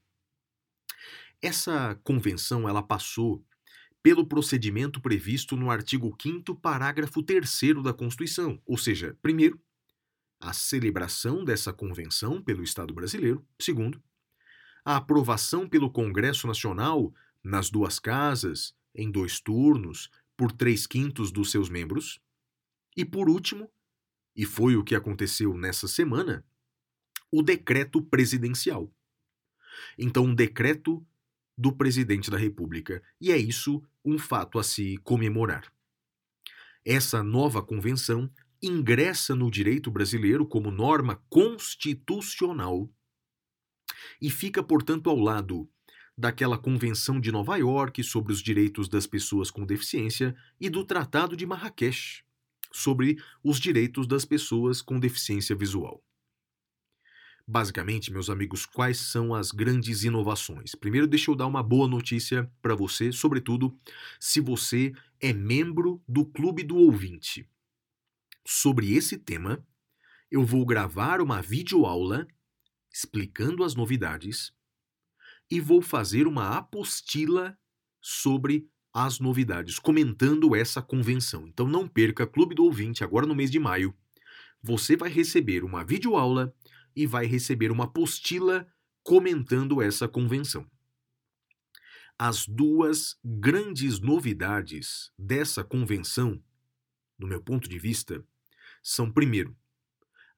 [1.40, 3.44] Essa convenção ela passou
[4.02, 9.60] pelo procedimento previsto no artigo 5 parágrafo 3 da Constituição, ou seja, primeiro,
[10.40, 14.02] a celebração dessa convenção pelo Estado brasileiro, segundo,
[14.84, 21.50] a aprovação pelo Congresso Nacional nas duas casas, em dois turnos, por três quintos dos
[21.50, 22.20] seus membros,
[22.96, 23.70] e por último,
[24.34, 26.44] e foi o que aconteceu nessa semana,
[27.30, 28.92] o decreto presidencial.
[29.98, 31.04] Então, um decreto
[31.56, 35.72] do presidente da República, e é isso um fato a se comemorar.
[36.84, 42.90] Essa nova convenção ingressa no direito brasileiro como norma constitucional
[44.20, 45.68] e fica, portanto, ao lado
[46.16, 51.36] daquela Convenção de Nova York sobre os direitos das pessoas com deficiência e do Tratado
[51.36, 52.24] de Marrakech
[52.72, 56.02] sobre os direitos das pessoas com deficiência visual.
[57.46, 60.74] Basicamente, meus amigos, quais são as grandes inovações?
[60.74, 63.76] Primeiro, deixa eu dar uma boa notícia para você, sobretudo
[64.18, 67.48] se você é membro do Clube do Ouvinte.
[68.46, 69.64] Sobre esse tema,
[70.30, 72.26] eu vou gravar uma videoaula
[72.92, 74.52] explicando as novidades
[75.50, 77.58] e vou fazer uma apostila
[78.00, 81.46] sobre as novidades, comentando essa convenção.
[81.46, 83.96] Então não perca Clube do Ouvinte agora no mês de maio.
[84.62, 86.54] Você vai receber uma videoaula
[86.94, 88.66] e vai receber uma apostila
[89.02, 90.70] comentando essa convenção.
[92.18, 96.42] As duas grandes novidades dessa convenção,
[97.18, 98.24] no meu ponto de vista,
[98.82, 99.56] são, primeiro,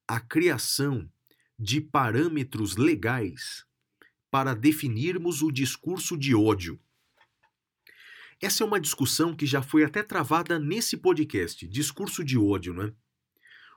[0.07, 1.11] a criação
[1.57, 3.65] de parâmetros legais
[4.29, 6.79] para definirmos o discurso de ódio.
[8.41, 12.83] Essa é uma discussão que já foi até travada nesse podcast, discurso de ódio, não
[12.83, 12.93] é?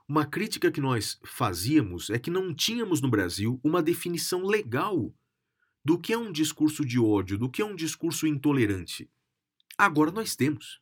[0.07, 5.13] Uma crítica que nós fazíamos é que não tínhamos no Brasil uma definição legal
[5.85, 9.09] do que é um discurso de ódio, do que é um discurso intolerante.
[9.77, 10.81] Agora nós temos.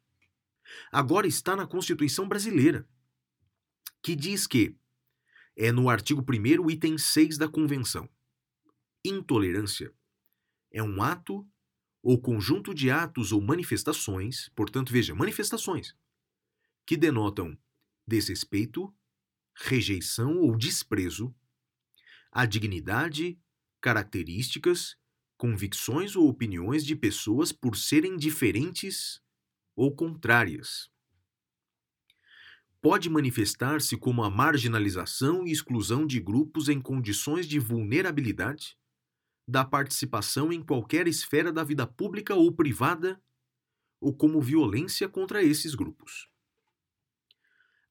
[0.91, 2.87] Agora está na Constituição brasileira,
[4.01, 4.75] que diz que
[5.57, 8.07] é no artigo 1, item 6 da Convenção.
[9.03, 9.91] Intolerância
[10.71, 11.47] é um ato
[12.03, 15.95] ou conjunto de atos ou manifestações, portanto, veja, manifestações,
[16.85, 17.57] que denotam
[18.07, 18.95] desrespeito,
[19.55, 21.35] rejeição ou desprezo
[22.31, 23.39] à dignidade,
[23.81, 24.95] características,
[25.37, 29.23] convicções ou opiniões de pessoas por serem diferentes
[29.75, 30.91] ou contrárias.
[32.81, 38.77] Pode manifestar-se como a marginalização e exclusão de grupos em condições de vulnerabilidade,
[39.47, 43.21] da participação em qualquer esfera da vida pública ou privada,
[43.99, 46.29] ou como violência contra esses grupos.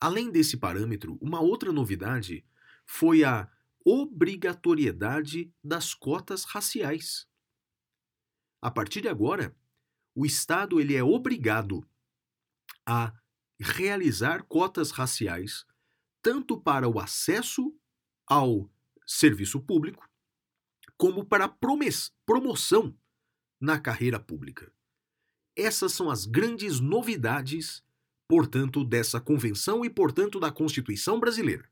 [0.01, 2.45] Além desse parâmetro, uma outra novidade
[2.85, 3.51] foi a
[3.85, 7.27] obrigatoriedade das cotas raciais.
[8.61, 9.57] A partir de agora,
[10.15, 11.87] o Estado ele é obrigado
[12.85, 13.13] a
[13.59, 15.65] realizar cotas raciais
[16.23, 17.75] tanto para o acesso
[18.27, 18.71] ao
[19.07, 20.09] serviço público
[20.97, 21.57] como para a
[22.27, 22.97] promoção
[23.61, 24.73] na carreira pública.
[25.55, 27.85] Essas são as grandes novidades,
[28.29, 31.71] portanto, dessa convenção e, portanto, da Constituição brasileira.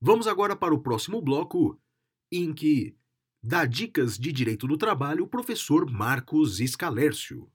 [0.00, 1.80] Vamos agora para o próximo bloco,
[2.30, 2.96] em que
[3.42, 7.50] dá dicas de direito do trabalho o professor Marcos Escalércio.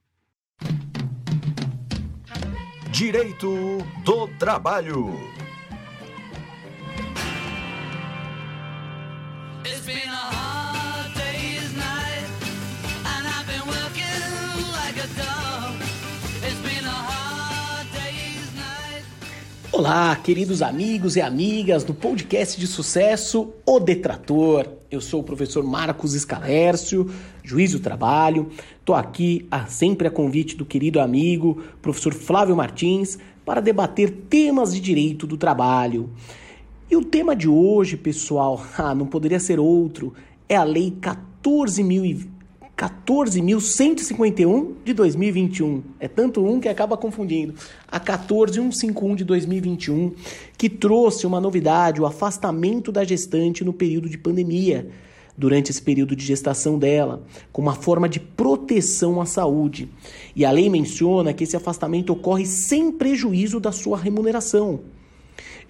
[2.98, 5.14] Direito do Trabalho.
[19.78, 24.66] Olá, queridos amigos e amigas do podcast de sucesso O Detrator.
[24.90, 27.08] Eu sou o professor Marcos Escalércio,
[27.44, 28.50] juiz do trabalho.
[28.80, 34.74] Estou aqui a, sempre a convite do querido amigo professor Flávio Martins para debater temas
[34.74, 36.10] de direito do trabalho.
[36.90, 40.12] E o tema de hoje, pessoal, ah, não poderia ser outro,
[40.48, 42.37] é a Lei 14.000 e-
[42.78, 45.82] 14.151 de 2021.
[45.98, 47.54] É tanto um que acaba confundindo.
[47.88, 50.14] A 14151 de 2021,
[50.56, 54.88] que trouxe uma novidade, o afastamento da gestante no período de pandemia,
[55.36, 59.88] durante esse período de gestação dela, como uma forma de proteção à saúde.
[60.36, 64.80] E a lei menciona que esse afastamento ocorre sem prejuízo da sua remuneração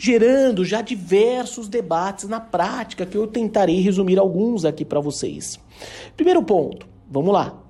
[0.01, 5.59] gerando já diversos debates na prática, que eu tentarei resumir alguns aqui para vocês.
[6.17, 7.69] Primeiro ponto, vamos lá.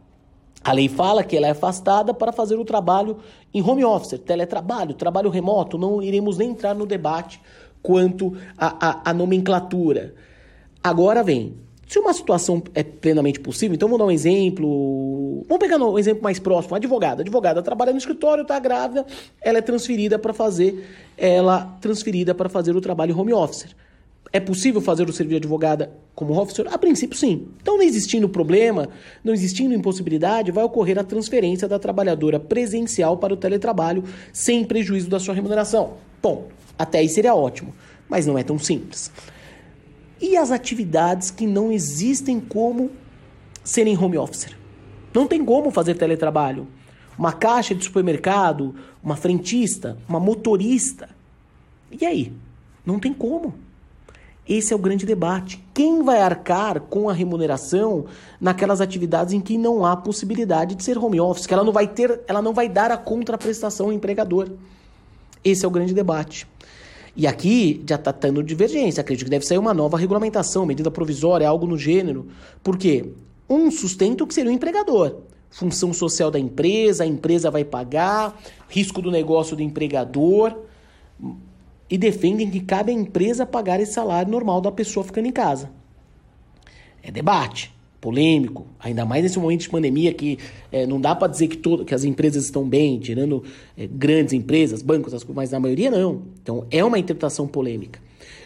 [0.62, 3.18] A lei fala que ela é afastada para fazer o trabalho
[3.54, 5.78] em home office, teletrabalho, trabalho remoto.
[5.78, 7.40] Não iremos nem entrar no debate
[7.82, 10.14] quanto à, nomenclatura.
[10.82, 11.56] Agora vem.
[11.86, 15.42] Se uma situação é plenamente possível, então vamos dar um exemplo.
[15.48, 16.74] Vamos pegar um exemplo mais próximo.
[16.76, 17.22] Advogada.
[17.22, 19.06] Advogada trabalha no escritório, está grávida,
[19.40, 20.86] ela é transferida para fazer,
[21.16, 23.74] ela transferida para fazer o trabalho home office.
[24.32, 26.66] É possível fazer o serviço de advogada como officer?
[26.70, 27.48] A princípio, sim.
[27.62, 28.88] Então, não existindo problema,
[29.24, 35.08] não existindo impossibilidade, vai ocorrer a transferência da trabalhadora presencial para o teletrabalho sem prejuízo
[35.08, 35.94] da sua remuneração.
[36.22, 36.48] Bom,
[36.78, 37.74] até aí seria ótimo,
[38.08, 39.10] mas não é tão simples.
[40.20, 42.90] E as atividades que não existem como
[43.64, 44.48] serem home office?
[45.14, 46.66] Não tem como fazer teletrabalho.
[47.18, 51.08] Uma caixa de supermercado, uma frentista, uma motorista.
[51.90, 52.32] E aí?
[52.84, 53.54] Não tem como.
[54.48, 55.62] Esse é o grande debate.
[55.74, 58.06] Quem vai arcar com a remuneração
[58.40, 61.86] naquelas atividades em que não há possibilidade de ser home office, que ela não vai
[61.86, 64.48] ter, ela não vai dar a contraprestação ao empregador.
[65.44, 66.46] Esse é o grande debate.
[67.14, 69.00] E aqui já está tendo divergência.
[69.02, 72.28] Acredito que deve sair uma nova regulamentação, medida provisória, algo no gênero.
[72.62, 73.12] Por quê?
[73.50, 75.16] Um sustento que seria o empregador.
[75.50, 78.38] Função social da empresa, a empresa vai pagar,
[78.68, 80.56] risco do negócio do empregador.
[81.90, 85.70] E defendem que cabe à empresa pagar esse salário normal da pessoa ficando em casa.
[87.02, 90.38] É debate, polêmico, ainda mais nesse momento de pandemia que
[90.70, 93.42] é, não dá para dizer que, todo, que as empresas estão bem, tirando
[93.76, 96.22] é, grandes empresas, bancos, as, mas na maioria não.
[96.42, 98.00] Então é uma interpretação polêmica.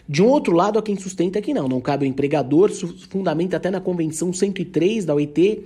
[0.07, 2.69] De um outro lado, há quem sustenta que não, não cabe ao empregador,
[3.09, 5.63] fundamenta até na Convenção 103 da OIT,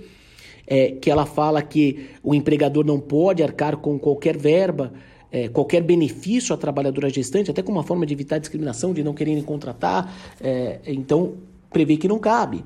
[0.66, 4.92] é, que ela fala que o empregador não pode arcar com qualquer verba,
[5.30, 9.14] é, qualquer benefício à trabalhadora gestante, até como uma forma de evitar discriminação, de não
[9.14, 11.34] quererem contratar, é, então
[11.70, 12.64] prevê que não cabe.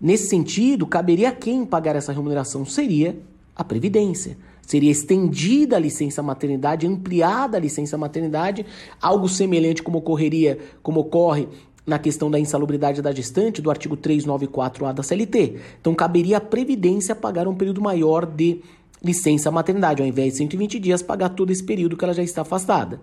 [0.00, 2.64] Nesse sentido, caberia a quem pagar essa remuneração?
[2.64, 3.16] Seria
[3.54, 4.36] a Previdência.
[4.66, 8.64] Seria estendida a licença maternidade, ampliada a licença maternidade,
[9.00, 11.48] algo semelhante como ocorreria, como ocorre
[11.86, 15.56] na questão da insalubridade da gestante, do artigo 394A da CLT.
[15.80, 18.62] Então, caberia à Previdência pagar um período maior de
[19.04, 22.42] licença maternidade, ao invés de 120 dias, pagar todo esse período que ela já está
[22.42, 23.00] afastada.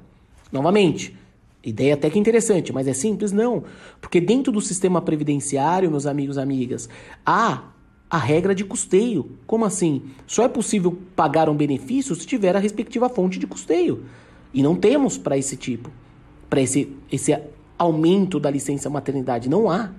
[0.52, 1.16] Novamente,
[1.64, 3.32] Ideia até que interessante, mas é simples?
[3.32, 3.64] Não.
[4.00, 6.90] Porque dentro do sistema previdenciário, meus amigos e amigas,
[7.24, 7.66] há
[8.10, 9.38] a regra de custeio.
[9.46, 10.02] Como assim?
[10.26, 14.06] Só é possível pagar um benefício se tiver a respectiva fonte de custeio.
[14.52, 15.92] E não temos para esse tipo,
[16.50, 17.38] para esse, esse
[17.78, 19.48] aumento da licença maternidade.
[19.48, 19.92] Não há.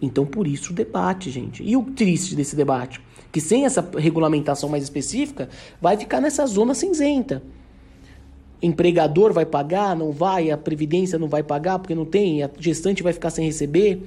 [0.00, 1.62] Então, por isso o debate, gente.
[1.62, 3.00] E o triste desse debate?
[3.36, 7.42] Que sem essa regulamentação mais específica, vai ficar nessa zona cinzenta
[8.62, 13.02] empregador vai pagar, não vai, a previdência não vai pagar porque não tem, a gestante
[13.02, 14.00] vai ficar sem receber.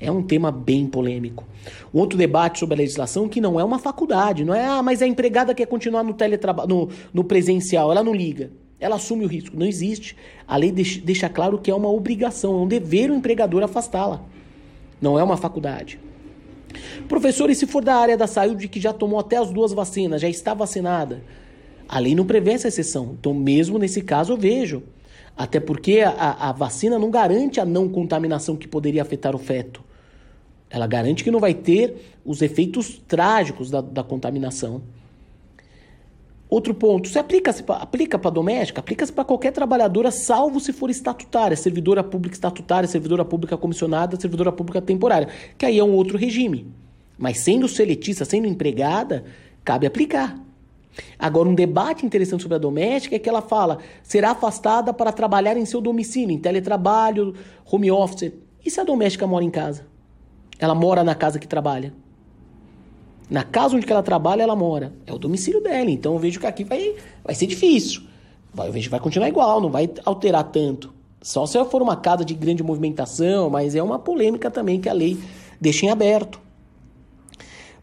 [0.00, 1.44] É um tema bem polêmico.
[1.92, 5.06] Outro debate sobre a legislação que não é uma faculdade, não é, ah, mas a
[5.06, 8.50] empregada quer continuar no teletrabalho, no, no presencial, ela não liga.
[8.80, 9.54] Ela assume o risco.
[9.54, 10.16] Não existe.
[10.48, 14.22] A lei deixa claro que é uma obrigação, é um dever o empregador afastá-la.
[14.98, 16.00] Não é uma faculdade.
[17.08, 20.20] Professor, e se for da área da saúde que já tomou até as duas vacinas,
[20.20, 21.22] já está vacinada?
[21.88, 23.16] A lei não prevê essa exceção.
[23.18, 24.82] Então, mesmo nesse caso, eu vejo.
[25.36, 29.82] Até porque a, a vacina não garante a não contaminação que poderia afetar o feto.
[30.70, 34.82] Ela garante que não vai ter os efeitos trágicos da, da contaminação.
[36.52, 41.56] Outro ponto, se aplica-se aplica para doméstica, aplica-se para qualquer trabalhadora, salvo se for estatutária,
[41.56, 46.70] servidora pública estatutária, servidora pública comissionada, servidora pública temporária, que aí é um outro regime.
[47.16, 49.24] Mas sendo seletista, sendo empregada,
[49.64, 50.38] cabe aplicar.
[51.18, 55.56] Agora, um debate interessante sobre a doméstica é que ela fala será afastada para trabalhar
[55.56, 57.34] em seu domicílio, em teletrabalho,
[57.64, 58.30] home office.
[58.62, 59.86] E se a doméstica mora em casa?
[60.58, 61.94] Ela mora na casa que trabalha.
[63.32, 64.92] Na casa onde ela trabalha, ela mora.
[65.06, 65.90] É o domicílio dela.
[65.90, 68.02] Então eu vejo que aqui vai, vai ser difícil.
[68.52, 70.92] Vai, eu vejo que vai continuar igual, não vai alterar tanto.
[71.22, 74.92] Só se for uma casa de grande movimentação, mas é uma polêmica também que a
[74.92, 75.18] lei
[75.58, 76.38] deixa em aberto.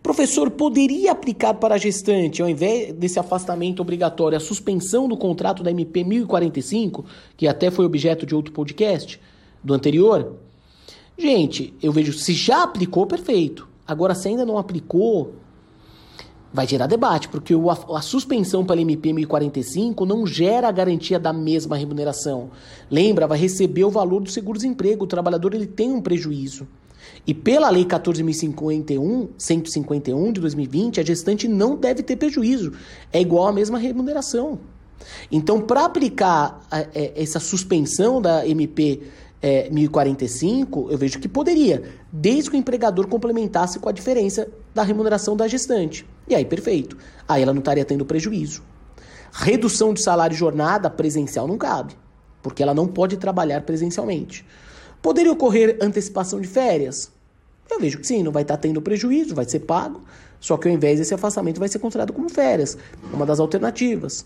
[0.03, 5.63] Professor, poderia aplicar para a gestante, ao invés desse afastamento obrigatório, a suspensão do contrato
[5.63, 9.19] da MP 1045, que até foi objeto de outro podcast,
[9.63, 10.35] do anterior?
[11.17, 13.68] Gente, eu vejo, se já aplicou, perfeito.
[13.89, 15.33] Agora, se ainda não aplicou,
[16.53, 17.55] vai gerar debate, porque
[17.95, 22.51] a, suspensão para a MP 1045 não gera a garantia da mesma remuneração.
[22.89, 26.67] Lembra, vai receber o valor do seguro-desemprego, o trabalhador ele tem um prejuízo.
[27.25, 32.73] E pela Lei 14.051, 151 de 2020, a gestante não deve ter prejuízo.
[33.11, 34.59] É igual à mesma remuneração.
[35.31, 36.85] Então, para aplicar a, a,
[37.15, 39.01] essa suspensão da MP
[39.41, 44.83] é, 1045, eu vejo que poderia, desde que o empregador complementasse com a diferença da
[44.83, 46.05] remuneração da gestante.
[46.27, 46.97] E aí, perfeito.
[47.27, 48.61] Aí ela não estaria tendo prejuízo.
[49.31, 51.95] Redução de salário e jornada presencial não cabe,
[52.41, 54.45] porque ela não pode trabalhar presencialmente.
[55.01, 57.11] Poderia ocorrer antecipação de férias?
[57.69, 60.01] Eu vejo que sim, não vai estar tendo prejuízo, vai ser pago,
[60.39, 62.77] só que ao invés desse afastamento vai ser considerado como férias,
[63.13, 64.25] uma das alternativas.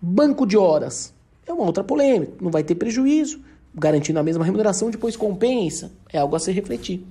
[0.00, 1.14] Banco de horas
[1.46, 3.40] é uma outra polêmica, não vai ter prejuízo,
[3.74, 7.04] garantindo a mesma remuneração, depois compensa, é algo a se refletir,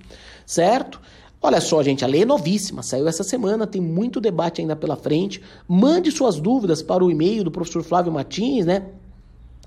[0.46, 1.02] certo?
[1.42, 4.96] Olha só, gente, a lei é novíssima, saiu essa semana, tem muito debate ainda pela
[4.96, 5.42] frente.
[5.68, 8.86] Mande suas dúvidas para o e-mail do professor Flávio Martins, né?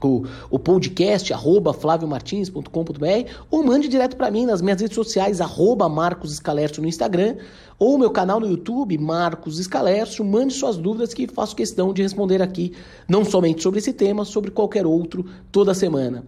[0.02, 5.88] o, o podcast arroba flaviomartins.com.br ou mande direto para mim nas minhas redes sociais arroba
[5.88, 7.36] Marcos Escalercio no Instagram
[7.78, 10.24] ou meu canal no YouTube Marcos Escalercio.
[10.24, 12.72] Mande suas dúvidas que faço questão de responder aqui,
[13.08, 16.24] não somente sobre esse tema, sobre qualquer outro toda semana.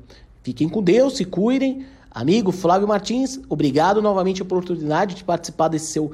[0.46, 1.84] Fiquem com Deus, se cuidem.
[2.08, 6.12] Amigo Flávio Martins, obrigado novamente pela oportunidade de participar desse seu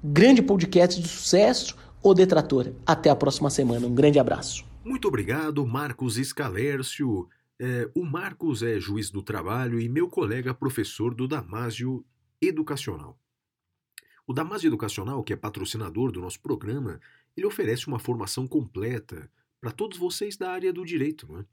[0.00, 2.72] grande podcast de sucesso, O Detrator.
[2.86, 3.84] Até a próxima semana.
[3.84, 4.64] Um grande abraço.
[4.84, 7.28] Muito obrigado, Marcos Escalércio.
[7.60, 12.04] É, o Marcos é juiz do trabalho e meu colega professor do Damásio
[12.40, 13.18] Educacional.
[14.24, 17.00] O Damásio Educacional, que é patrocinador do nosso programa,
[17.36, 19.28] ele oferece uma formação completa
[19.60, 21.44] para todos vocês da área do direito, é?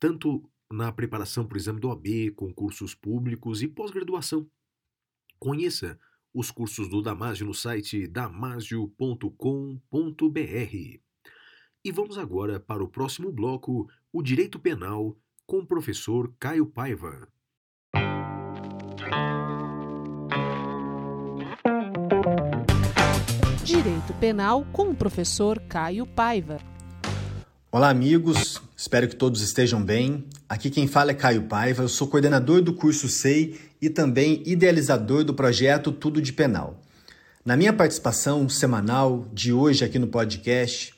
[0.00, 0.42] tanto
[0.72, 4.48] na preparação para o exame do OAB, concursos públicos e pós-graduação.
[5.38, 5.98] Conheça
[6.32, 11.00] os cursos do Damásio no site damasio.com.br.
[11.84, 17.28] E vamos agora para o próximo bloco, o Direito Penal, com o professor Caio Paiva.
[23.64, 26.58] Direito Penal com o professor Caio Paiva.
[27.70, 28.62] Olá, amigos.
[28.76, 30.28] Espero que todos estejam bem.
[30.52, 31.82] Aqui quem fala é Caio Paiva.
[31.82, 36.78] Eu sou coordenador do curso SEI e também idealizador do projeto Tudo de Penal.
[37.42, 40.92] Na minha participação semanal de hoje aqui no podcast,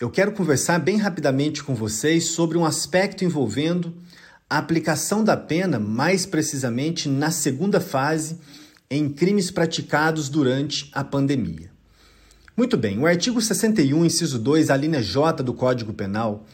[0.00, 3.94] eu quero conversar bem rapidamente com vocês sobre um aspecto envolvendo
[4.50, 8.40] a aplicação da pena, mais precisamente na segunda fase,
[8.90, 11.70] em crimes praticados durante a pandemia.
[12.56, 16.44] Muito bem, o artigo 61, inciso 2, a linha J do Código Penal,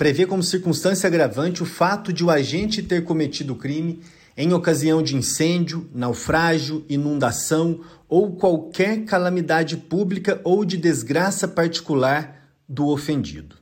[0.00, 4.00] prevê como circunstância agravante o fato de o agente ter cometido o crime
[4.34, 12.86] em ocasião de incêndio, naufrágio, inundação ou qualquer calamidade pública ou de desgraça particular do
[12.86, 13.56] ofendido.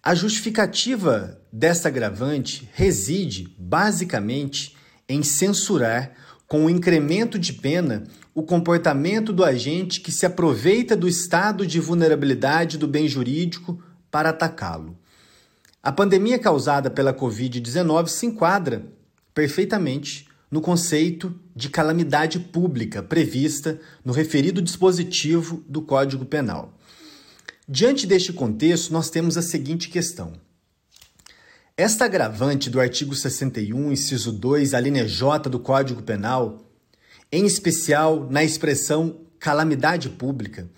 [0.00, 4.76] A justificativa desta agravante reside, basicamente,
[5.08, 6.12] em censurar,
[6.46, 11.80] com o incremento de pena, o comportamento do agente que se aproveita do estado de
[11.80, 13.82] vulnerabilidade do bem jurídico
[14.12, 14.99] para atacá-lo.
[15.82, 18.84] A pandemia causada pela Covid-19 se enquadra
[19.32, 26.78] perfeitamente no conceito de calamidade pública prevista no referido dispositivo do Código Penal.
[27.66, 30.34] Diante deste contexto, nós temos a seguinte questão.
[31.74, 36.58] Esta agravante do artigo 61, inciso 2, a linha J do Código Penal,
[37.32, 40.68] em especial na expressão calamidade pública,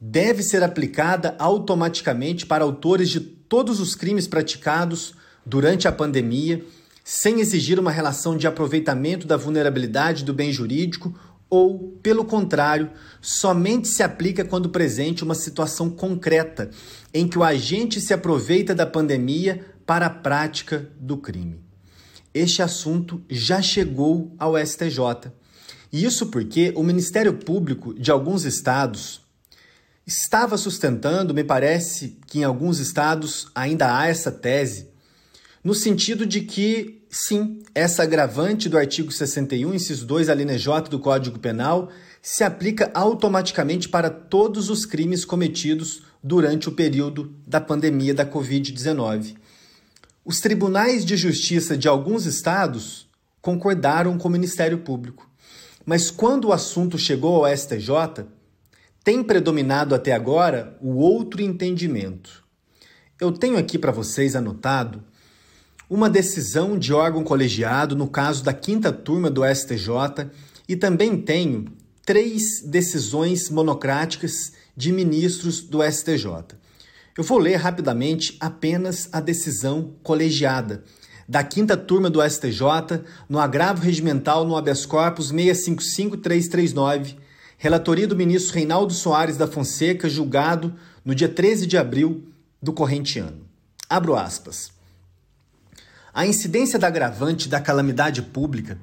[0.00, 5.12] deve ser aplicada automaticamente para autores de todos os crimes praticados
[5.44, 6.64] durante a pandemia,
[7.04, 11.14] sem exigir uma relação de aproveitamento da vulnerabilidade do bem jurídico
[11.50, 12.90] ou, pelo contrário,
[13.20, 16.70] somente se aplica quando presente uma situação concreta
[17.12, 21.60] em que o agente se aproveita da pandemia para a prática do crime.
[22.32, 25.30] Este assunto já chegou ao STJ.
[25.92, 29.21] Isso porque o Ministério Público de alguns estados
[30.06, 34.90] estava sustentando, me parece que em alguns estados ainda há essa tese,
[35.62, 40.90] no sentido de que, sim, essa agravante do artigo 61, inciso 2, a linha J
[40.90, 41.88] do Código Penal,
[42.20, 49.36] se aplica automaticamente para todos os crimes cometidos durante o período da pandemia da Covid-19.
[50.24, 53.08] Os tribunais de justiça de alguns estados
[53.40, 55.28] concordaram com o Ministério Público.
[55.84, 58.24] Mas quando o assunto chegou ao STJ,
[59.04, 62.44] tem predominado até agora o outro entendimento.
[63.20, 65.02] Eu tenho aqui para vocês anotado
[65.88, 70.30] uma decisão de órgão colegiado no caso da quinta turma do STJ
[70.68, 71.66] e também tenho
[72.04, 76.56] três decisões monocráticas de ministros do STJ.
[77.16, 80.82] Eu vou ler rapidamente apenas a decisão colegiada
[81.28, 87.16] da quinta turma do STJ no agravo regimental no habeas corpus 655339,
[87.62, 92.26] relatoria do ministro Reinaldo Soares da Fonseca, julgado no dia 13 de abril
[92.60, 93.46] do corrente ano.
[93.88, 94.72] Abro aspas.
[96.12, 98.78] A incidência da agravante da calamidade pública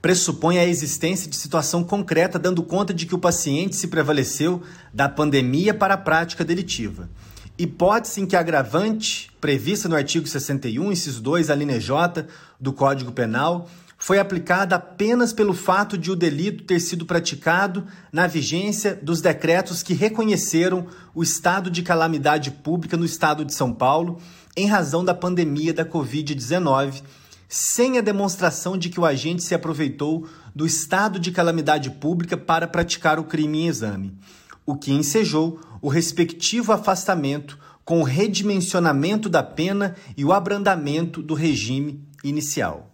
[0.00, 4.62] pressupõe a existência de situação concreta dando conta de que o paciente se prevaleceu
[4.94, 7.10] da pandemia para a prática delitiva
[7.58, 12.26] hipótese em que a agravante prevista no artigo 61, inciso 2, a linha J
[12.58, 13.68] do Código Penal,
[14.02, 19.80] foi aplicada apenas pelo fato de o delito ter sido praticado na vigência dos decretos
[19.80, 24.20] que reconheceram o estado de calamidade pública no estado de São Paulo
[24.56, 27.00] em razão da pandemia da Covid-19,
[27.48, 32.66] sem a demonstração de que o agente se aproveitou do estado de calamidade pública para
[32.66, 34.18] praticar o crime em exame,
[34.66, 41.34] o que ensejou o respectivo afastamento com o redimensionamento da pena e o abrandamento do
[41.34, 42.91] regime inicial.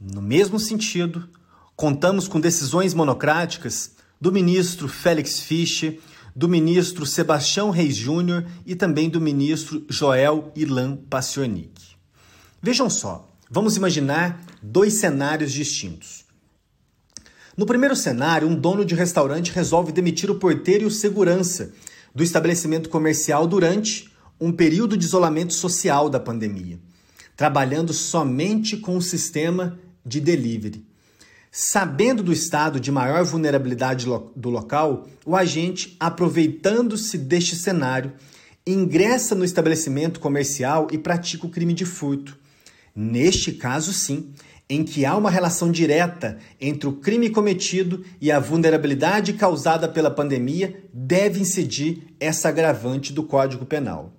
[0.00, 1.28] No mesmo sentido,
[1.74, 5.98] contamos com decisões monocráticas do ministro Félix Fischer,
[6.36, 11.96] do ministro Sebastião Reis Júnior e também do ministro Joel Ilan Paciornik.
[12.62, 16.24] Vejam só, vamos imaginar dois cenários distintos.
[17.56, 21.72] No primeiro cenário, um dono de restaurante resolve demitir o porteiro e o segurança
[22.14, 24.08] do estabelecimento comercial durante
[24.40, 26.78] um período de isolamento social da pandemia,
[27.36, 29.76] trabalhando somente com o sistema
[30.08, 30.84] de delivery.
[31.50, 38.12] Sabendo do estado de maior vulnerabilidade do local, o agente, aproveitando-se deste cenário,
[38.66, 42.36] ingressa no estabelecimento comercial e pratica o crime de furto.
[42.94, 44.32] Neste caso, sim,
[44.68, 50.10] em que há uma relação direta entre o crime cometido e a vulnerabilidade causada pela
[50.10, 54.17] pandemia, deve incidir essa agravante do Código Penal.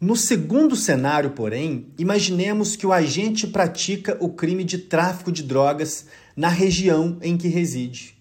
[0.00, 6.06] No segundo cenário, porém, imaginemos que o agente pratica o crime de tráfico de drogas
[6.36, 8.16] na região em que reside.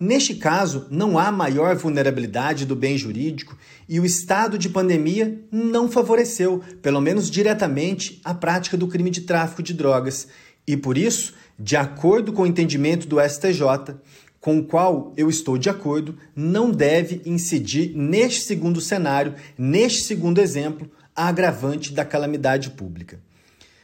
[0.00, 3.56] Neste caso, não há maior vulnerabilidade do bem jurídico
[3.88, 9.20] e o estado de pandemia não favoreceu, pelo menos diretamente, a prática do crime de
[9.20, 10.26] tráfico de drogas
[10.66, 13.94] e por isso, de acordo com o entendimento do STJ,
[14.40, 20.40] com o qual eu estou de acordo, não deve incidir neste segundo cenário, neste segundo
[20.40, 23.20] exemplo, agravante da calamidade pública.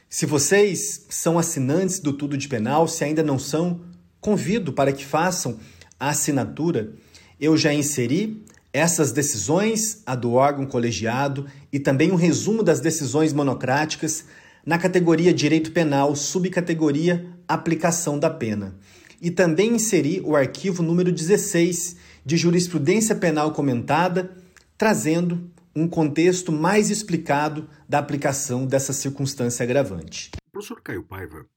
[0.09, 3.81] Se vocês são assinantes do Tudo de Penal, se ainda não são,
[4.21, 5.59] convido para que façam
[6.01, 6.93] a assinatura.
[7.39, 13.33] Eu já inseri essas decisões, a do órgão colegiado e também um resumo das decisões
[13.33, 14.25] monocráticas
[14.65, 18.77] na categoria Direito Penal, subcategoria Aplicação da Pena.
[19.21, 24.31] E também inseri o arquivo número 16 de Jurisprudência Penal Comentada,
[24.77, 25.51] trazendo
[25.81, 30.33] um contexto mais explicado da aplicação dessa circunstância agravante.
[30.49, 31.49] O professor Caio Paiva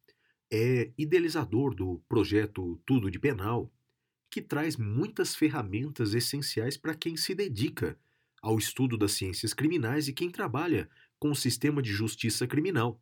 [0.53, 3.73] é idealizador do projeto Tudo de Penal,
[4.29, 7.97] que traz muitas ferramentas essenciais para quem se dedica
[8.43, 13.01] ao estudo das ciências criminais e quem trabalha com o sistema de justiça criminal.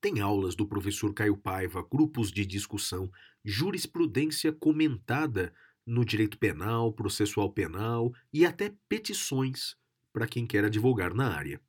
[0.00, 3.10] Tem aulas do professor Caio Paiva, grupos de discussão,
[3.44, 5.52] jurisprudência comentada
[5.84, 9.81] no direito penal, processual penal e até petições
[10.12, 11.60] para quem quer advogar na área.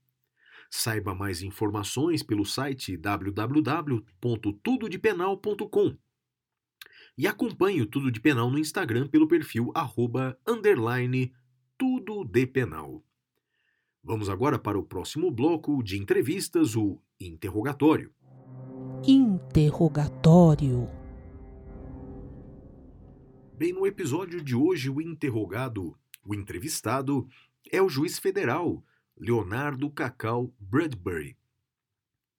[0.69, 5.97] Saiba mais informações pelo site www.tudodepenal.com.
[7.15, 11.31] E acompanhe o Tudo de Penal no Instagram pelo perfil arroba, underline
[11.77, 13.05] Tudo de Penal.
[14.03, 18.11] Vamos agora para o próximo bloco de entrevistas, o interrogatório.
[19.07, 20.89] Interrogatório.
[23.55, 27.27] Bem, no episódio de hoje, o interrogado, o entrevistado,
[27.71, 28.83] é o juiz federal
[29.17, 31.37] Leonardo Cacau Bradbury.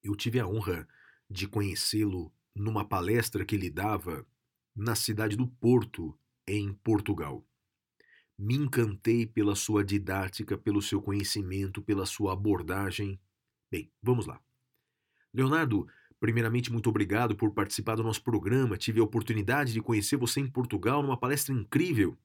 [0.02, 0.86] Eu tive a honra
[1.30, 4.26] de conhecê-lo numa palestra que ele dava
[4.74, 6.16] na cidade do Porto,
[6.46, 7.44] em Portugal.
[8.36, 13.18] Me encantei pela sua didática, pelo seu conhecimento, pela sua abordagem.
[13.70, 14.40] Bem, vamos lá.
[15.32, 15.86] Leonardo,
[16.18, 18.76] primeiramente, muito obrigado por participar do nosso programa.
[18.76, 22.16] Tive a oportunidade de conhecer você em Portugal numa palestra incrível.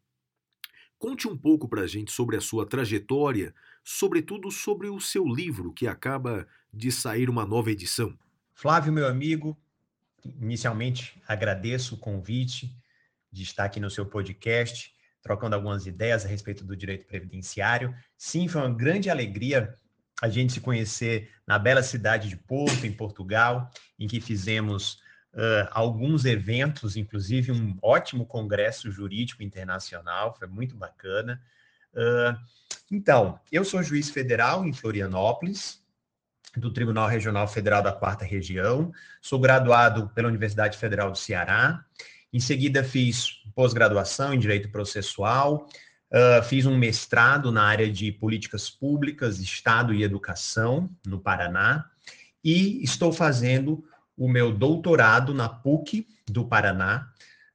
[1.00, 5.74] Conte um pouco para a gente sobre a sua trajetória, sobretudo sobre o seu livro,
[5.74, 8.16] que acaba de sair uma nova edição.
[8.54, 9.58] Flávio, meu amigo,
[10.26, 12.76] inicialmente agradeço o convite
[13.32, 17.93] de estar aqui no seu podcast trocando algumas ideias a respeito do direito previdenciário.
[18.18, 19.76] Sim, foi uma grande alegria
[20.22, 25.02] a gente se conhecer na bela cidade de Porto, em Portugal, em que fizemos
[25.34, 31.41] uh, alguns eventos, inclusive um ótimo congresso jurídico internacional, foi muito bacana.
[31.93, 32.38] Uh,
[32.91, 35.80] então, eu sou juiz federal em Florianópolis,
[36.57, 41.86] do Tribunal Regional Federal da Quarta Região, sou graduado pela Universidade Federal do Ceará
[42.32, 45.67] em seguida, fiz pós-graduação em Direito Processual,
[46.11, 51.86] uh, fiz um mestrado na área de Políticas Públicas, Estado e Educação, no Paraná,
[52.43, 53.84] e estou fazendo
[54.20, 57.07] o meu doutorado na PUC do Paraná,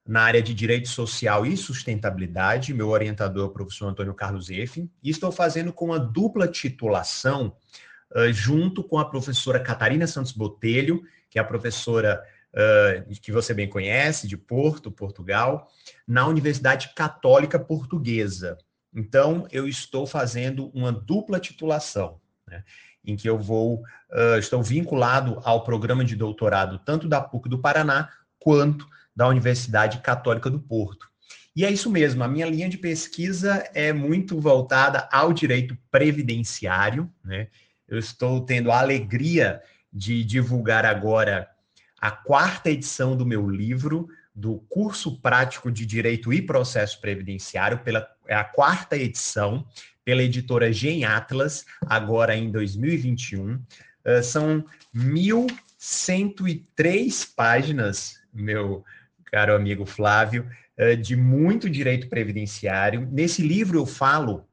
[0.06, 2.72] na área de Direito Social e Sustentabilidade.
[2.72, 7.54] Meu orientador é o professor Antônio Carlos Eff, e estou fazendo com uma dupla titulação,
[8.16, 13.52] uh, junto com a professora Catarina Santos Botelho, que é a professora uh, que você
[13.52, 15.70] bem conhece, de Porto, Portugal,
[16.08, 18.56] na Universidade Católica Portuguesa.
[18.94, 22.64] Então, eu estou fazendo uma dupla titulação, né,
[23.04, 27.58] em que eu vou, uh, estou vinculado ao programa de doutorado tanto da PUC do
[27.58, 31.08] Paraná quanto da Universidade Católica do Porto.
[31.56, 37.08] E é isso mesmo, a minha linha de pesquisa é muito voltada ao direito previdenciário,
[37.24, 37.46] né?
[37.86, 41.48] Eu estou tendo a alegria de divulgar agora
[42.00, 48.06] a quarta edição do meu livro, do curso prático de Direito e Processo Previdenciário, pela,
[48.26, 49.64] é a quarta edição,
[50.04, 53.54] pela editora Gen Atlas, agora em 2021.
[53.54, 53.62] Uh,
[54.22, 58.84] são 1.103 páginas, meu
[59.26, 60.48] caro amigo Flávio,
[60.78, 63.08] uh, de muito direito previdenciário.
[63.10, 64.46] Nesse livro eu falo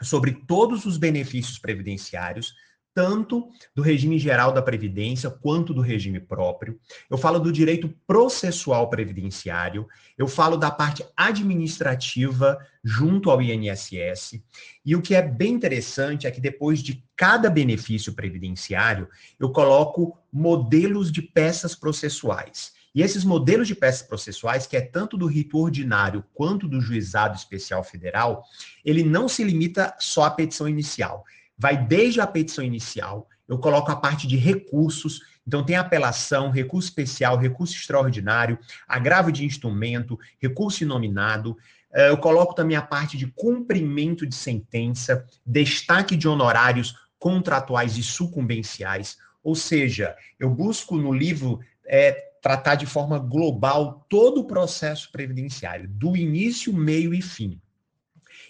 [0.00, 2.54] sobre todos os benefícios previdenciários,
[2.94, 6.78] tanto do regime geral da Previdência quanto do regime próprio.
[7.10, 9.86] Eu falo do direito processual previdenciário,
[10.16, 14.40] eu falo da parte administrativa junto ao INSS.
[14.86, 19.08] E o que é bem interessante é que depois de cada benefício previdenciário,
[19.40, 22.72] eu coloco modelos de peças processuais.
[22.94, 27.36] E esses modelos de peças processuais, que é tanto do rito ordinário quanto do juizado
[27.36, 28.44] especial federal,
[28.84, 31.24] ele não se limita só à petição inicial
[31.56, 36.88] vai desde a petição inicial, eu coloco a parte de recursos, então tem apelação, recurso
[36.88, 41.56] especial, recurso extraordinário, agravo de instrumento, recurso inominado,
[41.92, 48.02] eh, eu coloco também a parte de cumprimento de sentença, destaque de honorários contratuais e
[48.02, 55.10] sucumbenciais, ou seja, eu busco no livro é, tratar de forma global todo o processo
[55.12, 57.60] previdenciário, do início, meio e fim.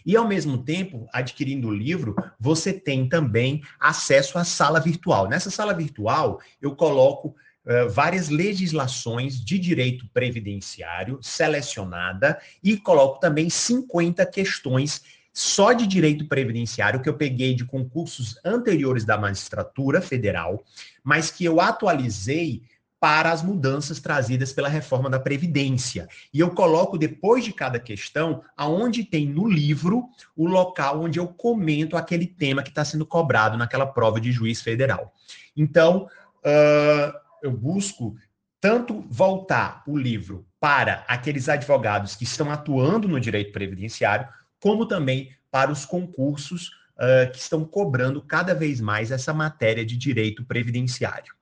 [0.05, 5.29] E, ao mesmo tempo, adquirindo o livro, você tem também acesso à sala virtual.
[5.29, 7.35] Nessa sala virtual, eu coloco
[7.67, 15.03] Uh, várias legislações de direito previdenciário selecionada e coloco também 50 questões
[15.35, 20.63] só de direito previdenciário que eu peguei de concursos anteriores da magistratura federal,
[21.03, 22.63] mas que eu atualizei
[23.05, 26.09] para as mudanças trazidas pela reforma da Previdência.
[26.33, 31.29] E eu coloco depois de cada questão, aonde tem no livro o local onde eu
[31.29, 35.13] comento aquele tema que está sendo cobrado naquela prova de juiz federal.
[35.55, 38.17] Então, uh, eu busco
[38.59, 44.27] tanto voltar o livro para aqueles advogados que estão atuando no direito previdenciário,
[44.59, 49.95] como também para os concursos uh, que estão cobrando cada vez mais essa matéria de
[49.95, 51.35] direito previdenciário.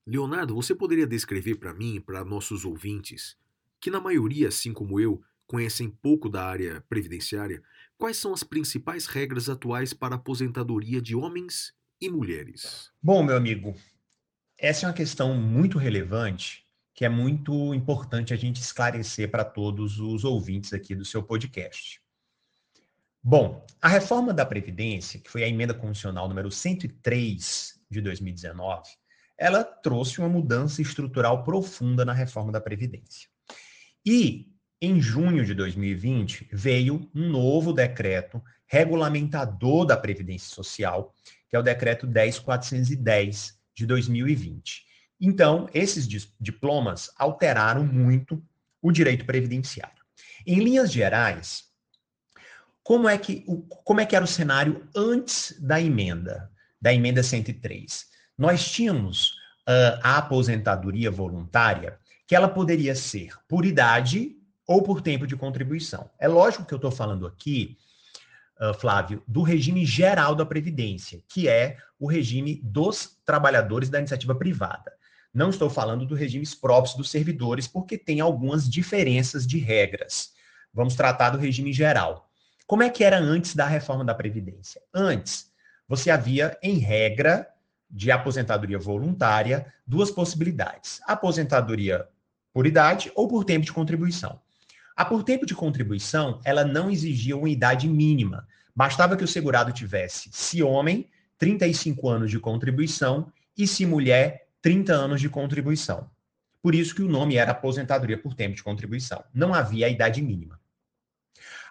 [0.05, 3.38] Leonardo, você poderia descrever para mim para nossos ouvintes,
[3.79, 7.61] que na maioria, assim como eu, conhecem pouco da área previdenciária,
[7.97, 12.91] quais são as principais regras atuais para a aposentadoria de homens e mulheres?
[13.01, 13.75] Bom, meu amigo,
[14.57, 16.65] essa é uma questão muito relevante
[16.99, 22.01] que é muito importante a gente esclarecer para todos os ouvintes aqui do seu podcast.
[23.23, 28.83] Bom, a reforma da Previdência, que foi a emenda constitucional número 103 de 2019,
[29.37, 33.29] ela trouxe uma mudança estrutural profunda na reforma da Previdência.
[34.05, 34.47] E,
[34.81, 41.13] em junho de 2020, veio um novo decreto regulamentador da Previdência Social,
[41.49, 44.85] que é o decreto 10410 de 2020.
[45.19, 46.07] Então, esses
[46.39, 48.41] diplomas alteraram muito
[48.81, 49.99] o direito previdenciário.
[50.45, 51.65] Em linhas gerais,
[52.83, 53.45] como é que,
[53.83, 56.49] como é que era o cenário antes da emenda,
[56.81, 58.07] da emenda 103?
[58.37, 59.31] Nós tínhamos
[59.67, 66.11] uh, a aposentadoria voluntária, que ela poderia ser por idade ou por tempo de contribuição.
[66.19, 67.75] É lógico que eu estou falando aqui,
[68.61, 74.35] uh, Flávio, do regime geral da Previdência, que é o regime dos trabalhadores da iniciativa
[74.35, 74.93] privada.
[75.33, 80.29] Não estou falando do regimes próprios dos servidores, porque tem algumas diferenças de regras.
[80.71, 82.29] Vamos tratar do regime geral.
[82.67, 84.79] Como é que era antes da reforma da Previdência?
[84.93, 85.51] Antes,
[85.87, 87.47] você havia, em regra,
[87.89, 92.07] de aposentadoria voluntária, duas possibilidades: aposentadoria
[92.53, 94.39] por idade ou por tempo de contribuição.
[94.95, 98.47] A por tempo de contribuição, ela não exigia uma idade mínima.
[98.75, 104.93] Bastava que o segurado tivesse, se homem, 35 anos de contribuição e se mulher, 30
[104.93, 106.09] anos de contribuição.
[106.61, 109.23] Por isso que o nome era aposentadoria por tempo de contribuição.
[109.33, 110.59] Não havia a idade mínima.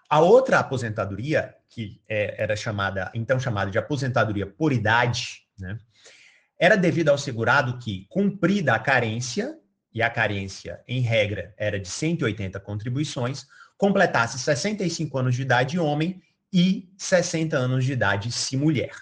[0.08, 5.78] A outra aposentadoria, que é, era chamada, então chamada de aposentadoria por idade, né,
[6.58, 9.58] era devido ao segurado que, cumprida a carência,
[9.98, 16.22] e a carência, em regra, era de 180 contribuições, completasse 65 anos de idade homem
[16.52, 18.92] e 60 anos de idade se mulher.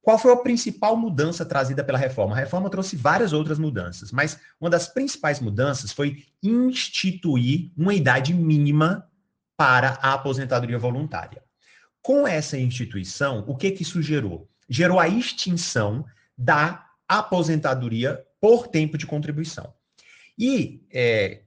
[0.00, 2.36] Qual foi a principal mudança trazida pela reforma?
[2.36, 8.32] A reforma trouxe várias outras mudanças, mas uma das principais mudanças foi instituir uma idade
[8.32, 9.04] mínima
[9.56, 11.42] para a aposentadoria voluntária.
[12.00, 14.48] Com essa instituição, o que que isso gerou?
[14.68, 16.04] Gerou a extinção
[16.36, 19.76] da aposentadoria por tempo de contribuição.
[20.38, 21.42] E é,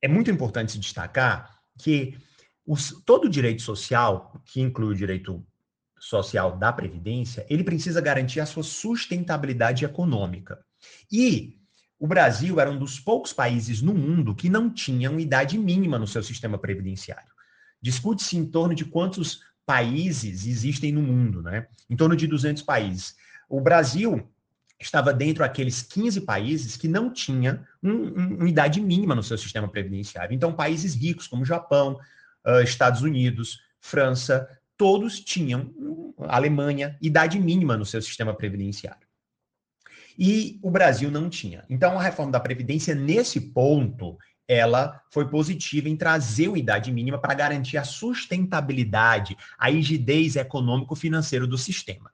[0.00, 2.16] é muito importante se destacar que
[2.64, 5.44] os, todo direito social, que inclui o direito
[5.98, 10.58] social da Previdência, ele precisa garantir a sua sustentabilidade econômica.
[11.10, 11.58] E
[11.98, 15.98] o Brasil era um dos poucos países no mundo que não tinha uma idade mínima
[15.98, 17.30] no seu sistema previdenciário.
[17.82, 21.66] Discute-se em torno de quantos países existem no mundo, né?
[21.88, 23.14] Em torno de 200 países.
[23.48, 24.29] O Brasil
[24.80, 29.36] estava dentro daqueles 15 países que não tinha um, um, uma idade mínima no seu
[29.36, 30.34] sistema previdenciário.
[30.34, 31.98] Então, países ricos como Japão,
[32.46, 35.74] uh, Estados Unidos, França, todos tinham,
[36.20, 39.06] Alemanha, idade mínima no seu sistema previdenciário.
[40.18, 41.64] E o Brasil não tinha.
[41.68, 44.18] Então, a reforma da Previdência, nesse ponto,
[44.48, 51.46] ela foi positiva em trazer uma idade mínima para garantir a sustentabilidade, a rigidez econômico-financeiro
[51.46, 52.10] do sistema.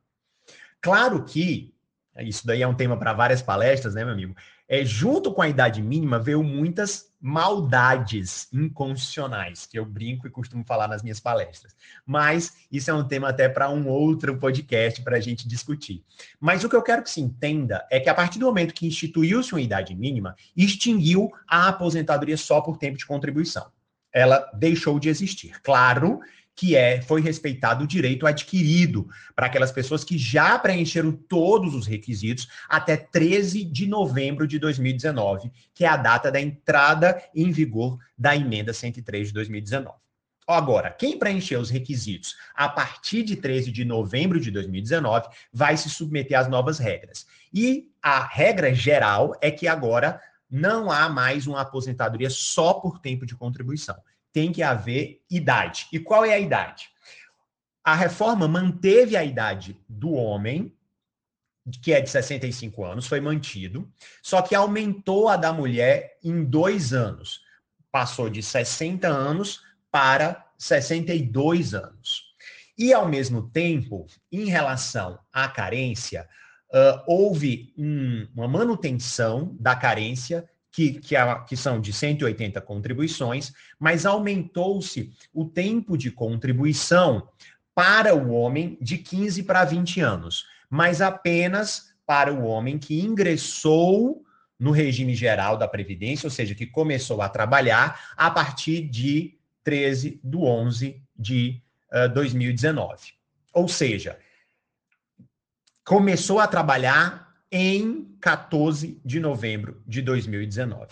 [0.81, 1.75] Claro que
[2.21, 4.35] isso daí é um tema para várias palestras, né, meu amigo?
[4.69, 10.65] É, junto com a idade mínima veio muitas maldades inconstitucionais, que eu brinco e costumo
[10.65, 11.75] falar nas minhas palestras.
[12.05, 16.03] Mas isso é um tema até para um outro podcast para a gente discutir.
[16.41, 18.87] Mas o que eu quero que se entenda é que a partir do momento que
[18.87, 23.71] instituiu-se uma idade mínima, extinguiu a aposentadoria só por tempo de contribuição.
[24.13, 25.61] Ela deixou de existir.
[25.63, 26.21] Claro
[26.57, 31.87] que é foi respeitado o direito adquirido para aquelas pessoas que já preencheram todos os
[31.87, 37.99] requisitos até 13 de novembro de 2019, que é a data da entrada em vigor
[38.17, 39.95] da emenda 103 de 2019.
[40.49, 45.91] Agora, quem preencher os requisitos a partir de 13 de novembro de 2019 vai se
[45.91, 47.27] submeter às novas regras.
[47.53, 53.27] E a regra geral é que agora não há mais uma aposentadoria só por tempo
[53.27, 53.97] de contribuição
[54.37, 55.89] tem que haver idade.
[55.91, 56.91] E qual é a idade?
[57.83, 60.77] A reforma manteve a idade do homem,
[61.83, 63.91] que é de 65 anos, foi mantido,
[64.23, 67.41] só que aumentou a da mulher em dois anos.
[67.91, 72.35] Passou de 60 anos para 62 anos.
[72.77, 76.29] E, ao mesmo tempo, em relação à carência,
[76.75, 80.47] uh, houve um, uma manutenção da carência
[80.77, 83.51] que, que, é- que são de 180 contribuições,
[83.81, 87.27] mas aumentou-se o tempo de contribuição
[87.75, 94.23] para o homem de 15 para 20 anos, mas apenas para o homem que ingressou
[94.61, 100.21] no regime geral da Previdência, ou seja, que começou a trabalhar a partir de 13
[100.23, 103.15] de 11 de uh, 2019.
[103.55, 104.19] Ou seja,
[105.83, 107.26] começou a trabalhar
[107.57, 110.87] em 14 de novembro de 2019.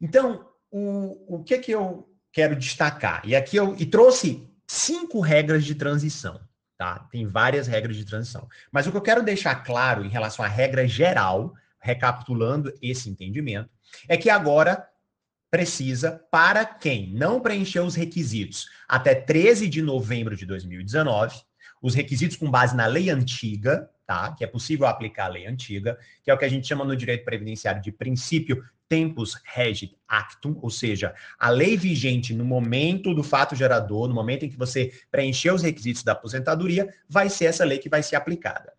[0.00, 3.22] Então, o, o que que eu quero destacar?
[3.24, 6.40] E aqui eu e trouxe cinco regras de transição,
[6.76, 6.98] tá?
[7.12, 8.48] Tem várias regras de transição.
[8.72, 13.70] Mas o que eu quero deixar claro em relação à regra geral, recapitulando esse entendimento,
[14.08, 14.84] é que agora
[15.48, 21.40] precisa, para quem não preencheu os requisitos até 13 de novembro de 2019,
[21.80, 24.34] os requisitos com base na lei antiga, tá?
[24.36, 26.96] Que é possível aplicar a lei antiga, que é o que a gente chama no
[26.96, 33.22] direito previdenciário de princípio tempus regit actum, ou seja, a lei vigente no momento do
[33.22, 37.64] fato gerador, no momento em que você preencheu os requisitos da aposentadoria, vai ser essa
[37.64, 38.72] lei que vai ser aplicada.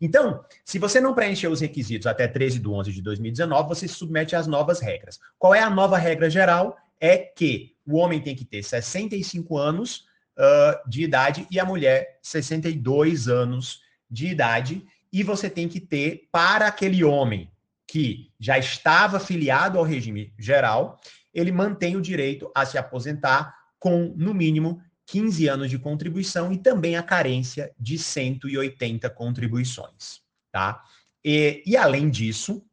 [0.00, 3.94] Então, se você não preencheu os requisitos até 13 de 11 de 2019, você se
[3.94, 5.20] submete às novas regras.
[5.38, 6.76] Qual é a nova regra geral?
[7.00, 10.04] É que o homem tem que ter 65 anos
[10.36, 13.83] uh, de idade e a mulher 62 anos
[14.14, 14.86] de idade.
[15.12, 17.50] E você tem que ter, para aquele homem
[17.86, 20.98] que já estava filiado ao regime geral,
[21.32, 26.58] ele mantém o direito a se aposentar com, no mínimo, 15 anos de contribuição e
[26.58, 30.82] também a carência de 180 contribuições, tá?
[31.22, 32.64] E, e além disso,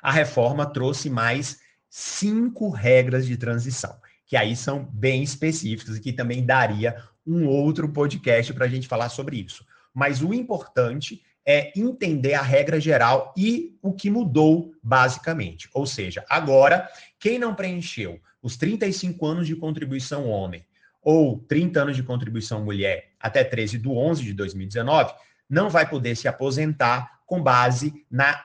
[0.00, 1.58] a reforma trouxe mais
[1.88, 6.96] cinco regras de transição, que aí são bem específicas e que também daria
[7.26, 9.64] um outro podcast para a gente falar sobre isso.
[9.94, 15.68] Mas o importante é entender a regra geral e o que mudou basicamente.
[15.74, 16.88] Ou seja, agora,
[17.18, 20.64] quem não preencheu os 35 anos de contribuição homem
[21.02, 25.12] ou 30 anos de contribuição mulher até 13 de 11 de 2019,
[25.48, 28.44] não vai poder se aposentar com base na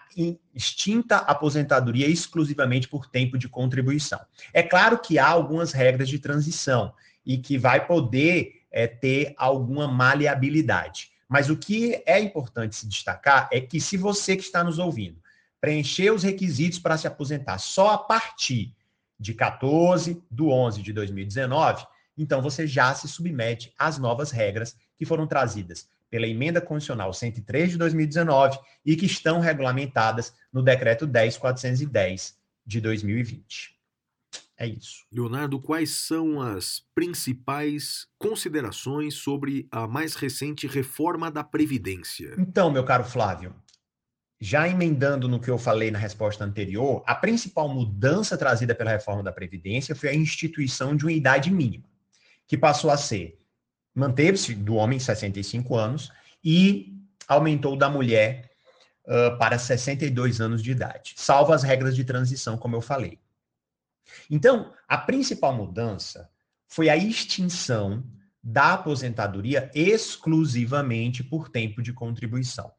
[0.53, 4.19] extinta aposentadoria exclusivamente por tempo de contribuição.
[4.53, 6.93] É claro que há algumas regras de transição
[7.25, 11.14] e que vai poder é, ter alguma maleabilidade.
[11.27, 15.19] Mas o que é importante se destacar é que se você que está nos ouvindo
[15.59, 18.75] preencher os requisitos para se aposentar só a partir
[19.19, 21.85] de 14 de 11 de 2019,
[22.17, 27.71] então você já se submete às novas regras que foram trazidas pela Emenda Constitucional 103
[27.71, 33.74] de 2019 e que estão regulamentadas no Decreto 10410 de 2020.
[34.57, 35.05] É isso.
[35.11, 42.35] Leonardo, quais são as principais considerações sobre a mais recente reforma da Previdência?
[42.37, 43.53] Então, meu caro Flávio,
[44.39, 49.23] já emendando no que eu falei na resposta anterior, a principal mudança trazida pela reforma
[49.23, 51.85] da Previdência foi a instituição de uma idade mínima
[52.47, 53.39] que passou a ser,
[53.93, 56.11] manteve-se do homem 65 anos
[56.43, 56.95] e
[57.27, 58.51] aumentou da mulher
[59.05, 63.19] uh, para 62 anos de idade, salvo as regras de transição, como eu falei.
[64.29, 66.29] Então, a principal mudança
[66.67, 68.03] foi a extinção
[68.43, 72.71] da aposentadoria exclusivamente por tempo de contribuição.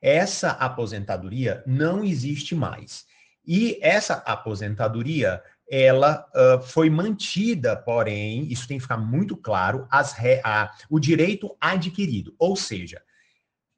[0.00, 3.04] Essa aposentadoria não existe mais.
[3.46, 10.40] E essa aposentadoria ela uh, foi mantida, porém, isso tem que ficar muito claro, re,
[10.44, 12.34] a, o direito adquirido.
[12.38, 13.02] Ou seja,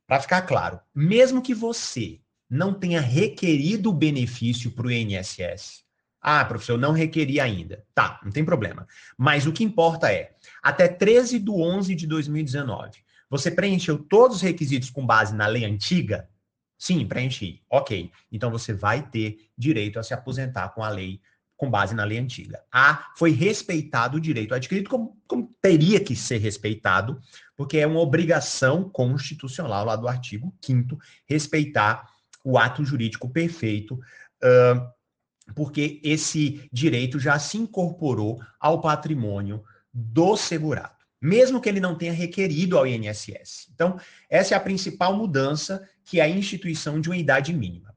[0.07, 5.85] para ficar claro, mesmo que você não tenha requerido o benefício para o INSS,
[6.20, 7.84] ah, professor, eu não requeri ainda.
[7.94, 8.86] Tá, não tem problema.
[9.16, 12.98] Mas o que importa é, até 13 de 11 de 2019,
[13.30, 16.28] você preencheu todos os requisitos com base na lei antiga?
[16.78, 17.62] Sim, preenchi.
[17.68, 18.10] Ok.
[18.30, 21.20] Então você vai ter direito a se aposentar com a lei
[21.56, 22.62] com base na lei antiga.
[22.72, 27.20] A foi respeitado o direito adquirido como, como, teria que ser respeitado,
[27.56, 30.96] porque é uma obrigação constitucional lá do artigo 5
[31.26, 32.08] respeitar
[32.44, 34.97] o ato jurídico perfeito, uh,
[35.55, 42.12] porque esse direito já se incorporou ao patrimônio do segurado, mesmo que ele não tenha
[42.12, 43.68] requerido ao INSS.
[43.74, 47.94] Então, essa é a principal mudança, que é a instituição de uma idade mínima.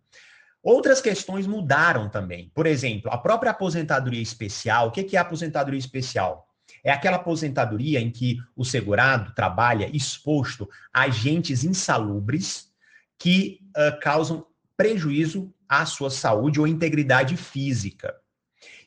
[0.63, 2.51] Outras questões mudaram também.
[2.53, 4.87] Por exemplo, a própria aposentadoria especial.
[4.87, 6.47] O que é a aposentadoria especial?
[6.83, 12.71] É aquela aposentadoria em que o segurado trabalha exposto a agentes insalubres
[13.17, 14.45] que uh, causam
[14.75, 18.13] prejuízo à sua saúde ou integridade física.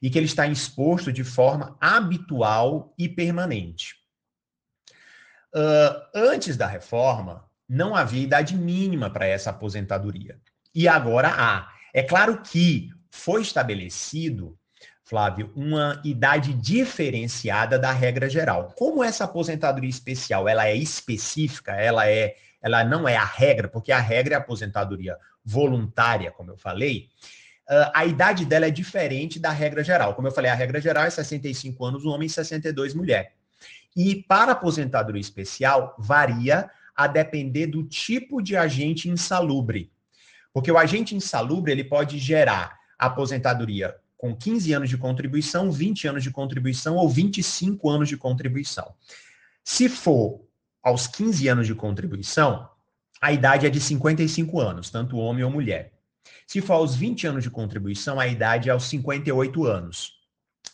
[0.03, 3.95] E que ele está exposto de forma habitual e permanente.
[5.55, 10.39] Uh, antes da reforma, não havia idade mínima para essa aposentadoria.
[10.75, 11.73] E agora há.
[11.95, 14.59] É claro que foi estabelecido,
[15.05, 18.75] Flávio, uma idade diferenciada da regra geral.
[18.77, 23.93] Como essa aposentadoria especial, ela é específica, ela é, ela não é a regra, porque
[23.93, 27.11] a regra é a aposentadoria voluntária, como eu falei,
[27.93, 30.15] a idade dela é diferente da regra geral.
[30.15, 33.35] Como eu falei, a regra geral é 65 anos homem e 62 mulher.
[33.95, 39.93] E para aposentadoria especial, varia a depender do tipo de agente insalubre.
[40.51, 46.23] Porque o agente insalubre, ele pode gerar aposentadoria com 15 anos de contribuição, 20 anos
[46.23, 48.95] de contribuição ou 25 anos de contribuição.
[49.63, 50.44] Se for
[50.85, 52.69] aos 15 anos de contribuição,
[53.21, 55.95] a idade é de 55 anos, tanto homem ou mulher.
[56.47, 60.13] Se for aos 20 anos de contribuição, a idade é aos 58 anos,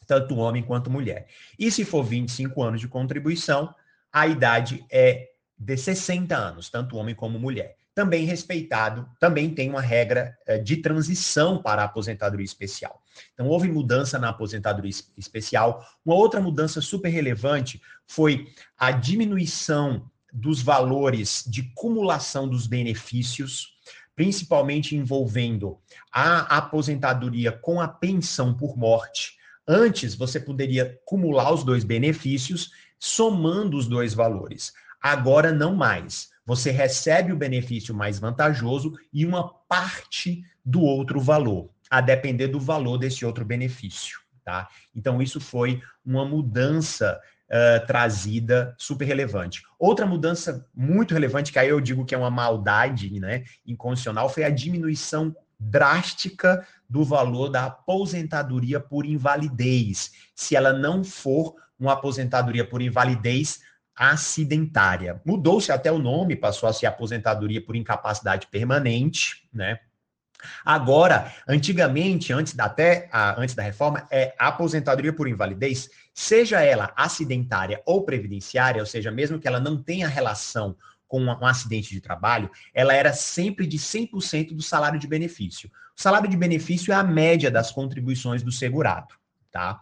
[0.06, 1.28] tanto homem quanto mulher.
[1.56, 3.72] E se for 25 anos de contribuição,
[4.12, 9.80] a idade é de 60 anos, tanto homem como mulher também respeitado, também tem uma
[9.80, 13.02] regra eh, de transição para a aposentadoria especial.
[13.34, 15.84] Então, houve mudança na aposentadoria especial.
[16.04, 23.74] Uma outra mudança super relevante foi a diminuição dos valores de cumulação dos benefícios,
[24.14, 25.78] principalmente envolvendo
[26.12, 29.36] a aposentadoria com a pensão por morte.
[29.66, 34.72] Antes, você poderia cumular os dois benefícios, somando os dois valores.
[35.02, 41.70] Agora, não mais você recebe o benefício mais vantajoso e uma parte do outro valor,
[41.88, 44.18] a depender do valor desse outro benefício.
[44.44, 44.68] Tá?
[44.92, 49.62] Então, isso foi uma mudança uh, trazida super relevante.
[49.78, 54.42] Outra mudança muito relevante, que aí eu digo que é uma maldade né, incondicional, foi
[54.42, 62.64] a diminuição drástica do valor da aposentadoria por invalidez, se ela não for uma aposentadoria
[62.64, 63.60] por invalidez
[63.96, 65.20] acidentária.
[65.24, 69.78] Mudou-se até o nome, passou a ser aposentadoria por incapacidade permanente, né?
[70.64, 76.92] Agora, antigamente, antes da, até a, antes da reforma, é aposentadoria por invalidez, seja ela
[76.96, 80.76] acidentária ou previdenciária, ou seja, mesmo que ela não tenha relação
[81.06, 85.68] com um acidente de trabalho, ela era sempre de 100% do salário de benefício.
[85.98, 89.14] O salário de benefício é a média das contribuições do segurado,
[89.50, 89.80] tá?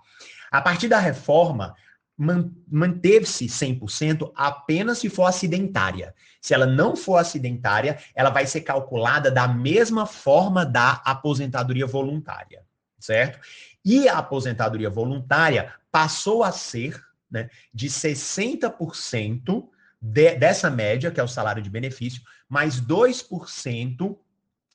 [0.50, 1.74] A partir da reforma,
[2.18, 6.12] manteve-se 100% apenas se for acidentária.
[6.40, 12.64] Se ela não for acidentária, ela vai ser calculada da mesma forma da aposentadoria voluntária,
[12.98, 13.38] certo?
[13.84, 17.00] E a aposentadoria voluntária passou a ser
[17.30, 19.68] né, de 60%
[20.00, 24.16] de, dessa média, que é o salário de benefício, mais 2%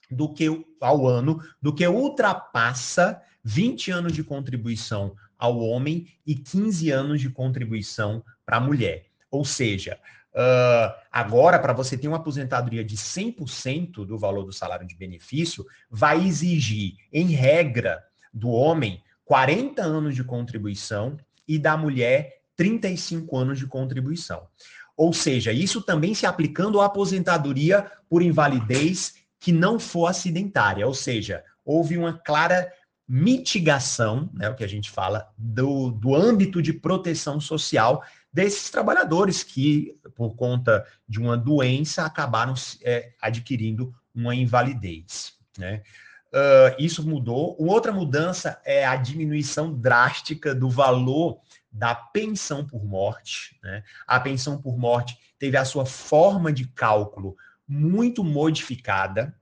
[0.10, 0.48] do que
[0.80, 7.30] ao ano, do que ultrapassa 20 anos de contribuição ao homem e 15 anos de
[7.30, 9.06] contribuição para a mulher.
[9.30, 10.00] Ou seja,
[10.34, 15.66] uh, agora, para você ter uma aposentadoria de 100% do valor do salário de benefício,
[15.90, 21.18] vai exigir, em regra, do homem 40 anos de contribuição
[21.48, 24.48] e da mulher 35 anos de contribuição.
[24.96, 30.94] Ou seja, isso também se aplicando à aposentadoria por invalidez que não for acidentária, ou
[30.94, 32.72] seja, houve uma clara
[33.16, 38.04] mitigação, né, o que a gente fala, do, do âmbito de proteção social
[38.34, 45.34] desses trabalhadores que, por conta de uma doença, acabaram é, adquirindo uma invalidez.
[45.60, 45.84] Né?
[46.30, 47.56] Uh, isso mudou.
[47.60, 51.40] Outra mudança é a diminuição drástica do valor
[51.72, 53.60] da pensão por morte.
[53.62, 53.84] Né?
[54.08, 57.38] A pensão por morte teve a sua forma de cálculo
[57.68, 59.38] muito modificada.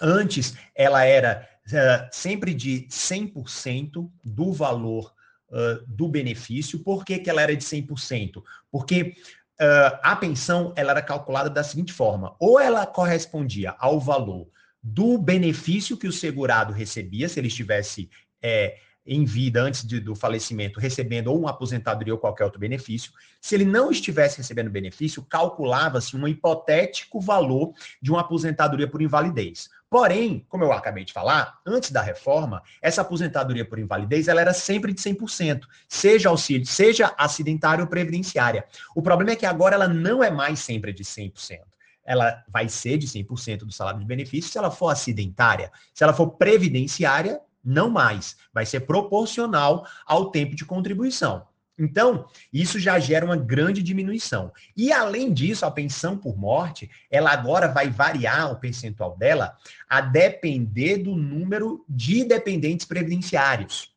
[0.00, 1.51] Antes, ela era
[2.10, 5.12] sempre de 100% do valor
[5.52, 6.78] uh, do benefício.
[6.78, 8.42] Por que, que ela era de 100%?
[8.70, 9.14] Porque
[9.60, 14.48] uh, a pensão ela era calculada da seguinte forma: ou ela correspondia ao valor
[14.82, 18.10] do benefício que o segurado recebia, se ele estivesse
[18.42, 18.76] é,
[19.06, 23.12] em vida antes de, do falecimento, recebendo ou uma aposentadoria ou qualquer outro benefício.
[23.40, 29.68] Se ele não estivesse recebendo benefício, calculava-se um hipotético valor de uma aposentadoria por invalidez.
[29.92, 34.54] Porém, como eu acabei de falar, antes da reforma, essa aposentadoria por invalidez ela era
[34.54, 38.64] sempre de 100%, seja auxílio, seja acidentária ou previdenciária.
[38.96, 41.60] O problema é que agora ela não é mais sempre de 100%
[42.04, 45.70] ela vai ser de 100% do salário de benefício se ela for acidentária.
[45.94, 48.36] Se ela for previdenciária, não mais.
[48.52, 51.46] Vai ser proporcional ao tempo de contribuição.
[51.78, 54.52] Então, isso já gera uma grande diminuição.
[54.76, 59.56] E além disso, a pensão por morte, ela agora vai variar o percentual dela
[59.88, 63.90] a depender do número de dependentes previdenciários.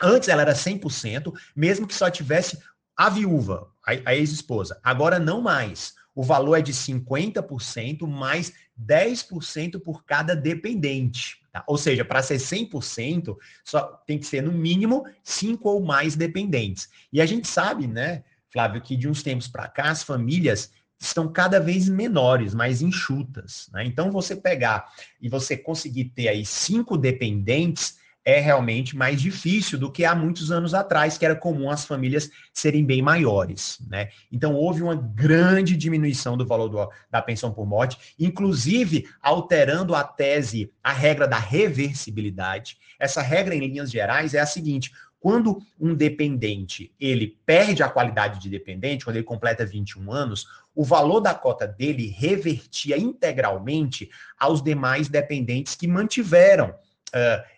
[0.00, 2.58] Antes ela era 100%, mesmo que só tivesse
[2.96, 4.80] a viúva, a, ex-esposa.
[4.82, 5.94] Agora não mais.
[6.14, 11.38] O valor é de 50% mais 10% por cada dependente.
[11.56, 11.64] Tá?
[11.66, 13.34] Ou seja, para ser 100%,
[13.64, 16.90] só tem que ser no mínimo cinco ou mais dependentes.
[17.10, 20.70] E a gente sabe, né, Flávio, que de uns tempos para cá as famílias
[21.00, 23.70] estão cada vez menores, mais enxutas.
[23.72, 23.86] Né?
[23.86, 27.96] Então, você pegar e você conseguir ter aí cinco dependentes
[28.26, 32.28] é realmente mais difícil do que há muitos anos atrás, que era comum as famílias
[32.52, 33.78] serem bem maiores.
[33.88, 34.08] Né?
[34.32, 40.02] Então, houve uma grande diminuição do valor do, da pensão por morte, inclusive alterando a
[40.02, 42.76] tese, a regra da reversibilidade.
[42.98, 44.90] Essa regra, em linhas gerais, é a seguinte:
[45.20, 50.82] quando um dependente ele perde a qualidade de dependente, quando ele completa 21 anos, o
[50.82, 56.74] valor da cota dele revertia integralmente aos demais dependentes que mantiveram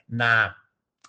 [0.09, 0.55] na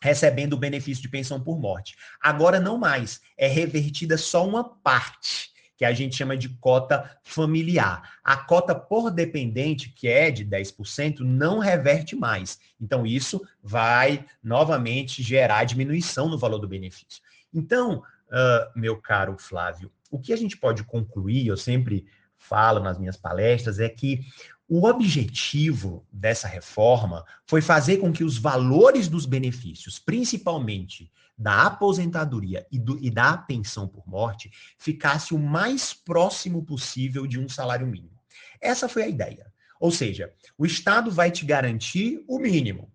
[0.02, 1.96] recebendo o benefício de pensão por morte.
[2.22, 8.18] Agora não mais, é revertida só uma parte, que a gente chama de cota familiar.
[8.22, 12.60] A cota por dependente, que é de 10%, não reverte mais.
[12.82, 17.24] Então isso vai novamente gerar diminuição no valor do benefício.
[17.54, 22.06] Então, uh, meu caro Flávio, o que a gente pode concluir, eu sempre
[22.38, 24.22] falo nas minhas palestras, é que
[24.70, 32.68] o objetivo dessa reforma foi fazer com que os valores dos benefícios, principalmente da aposentadoria
[32.72, 37.88] e, do, e da pensão por morte, ficasse o mais próximo possível de um salário
[37.88, 38.20] mínimo.
[38.62, 39.52] Essa foi a ideia.
[39.80, 42.92] Ou seja, o Estado vai te garantir o mínimo.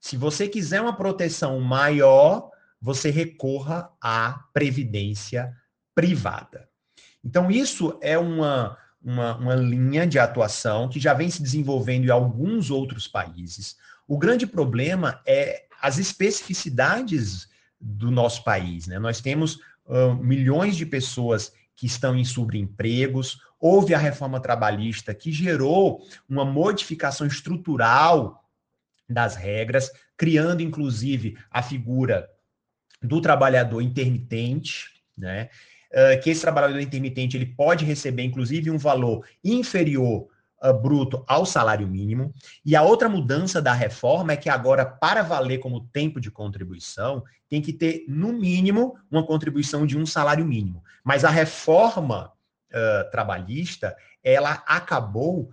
[0.00, 2.50] Se você quiser uma proteção maior,
[2.80, 5.54] você recorra à previdência
[5.94, 6.68] privada.
[7.22, 8.78] Então, isso é uma
[9.08, 13.74] uma, uma linha de atuação que já vem se desenvolvendo em alguns outros países.
[14.06, 17.48] O grande problema é as especificidades
[17.80, 18.86] do nosso país.
[18.86, 18.98] Né?
[18.98, 25.32] Nós temos uh, milhões de pessoas que estão em subempregos, houve a reforma trabalhista que
[25.32, 28.44] gerou uma modificação estrutural
[29.08, 32.28] das regras, criando inclusive a figura
[33.00, 35.48] do trabalhador intermitente, né?
[35.92, 40.28] Uh, que esse trabalhador intermitente ele pode receber, inclusive, um valor inferior
[40.62, 42.32] uh, bruto ao salário mínimo.
[42.64, 47.22] E a outra mudança da reforma é que agora, para valer como tempo de contribuição,
[47.48, 50.82] tem que ter, no mínimo, uma contribuição de um salário mínimo.
[51.04, 52.32] Mas a reforma
[52.70, 55.50] uh, trabalhista, ela acabou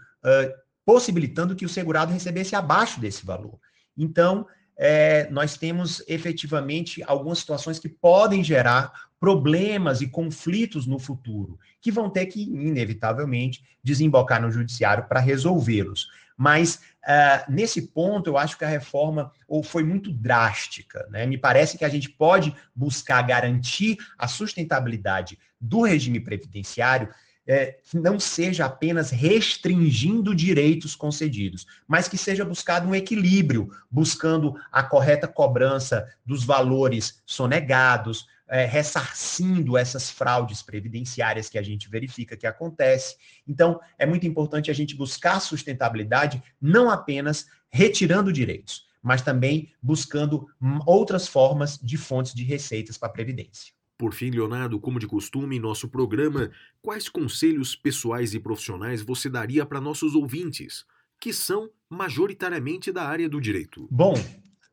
[0.84, 3.60] possibilitando que o segurado recebesse abaixo desse valor.
[3.96, 11.58] Então, é, nós temos efetivamente algumas situações que podem gerar problemas e conflitos no futuro,
[11.82, 16.08] que vão ter que, inevitavelmente, desembocar no judiciário para resolvê-los.
[16.38, 21.08] Mas, uh, nesse ponto, eu acho que a reforma ou foi muito drástica.
[21.10, 21.26] Né?
[21.26, 27.10] Me parece que a gente pode buscar garantir a sustentabilidade do regime previdenciário
[27.48, 34.82] é, não seja apenas restringindo direitos concedidos, mas que seja buscado um equilíbrio, buscando a
[34.82, 42.48] correta cobrança dos valores sonegados, é, ressarcindo essas fraudes previdenciárias que a gente verifica que
[42.48, 43.16] acontece.
[43.48, 50.48] Então, é muito importante a gente buscar sustentabilidade, não apenas retirando direitos, mas também buscando
[50.86, 53.75] outras formas de fontes de receitas para a Previdência.
[53.98, 56.52] Por fim, Leonardo, como de costume em nosso programa,
[56.82, 60.86] quais conselhos pessoais e profissionais você daria para nossos ouvintes,
[61.20, 63.88] que são majoritariamente da área do direito?
[63.90, 64.14] Bom,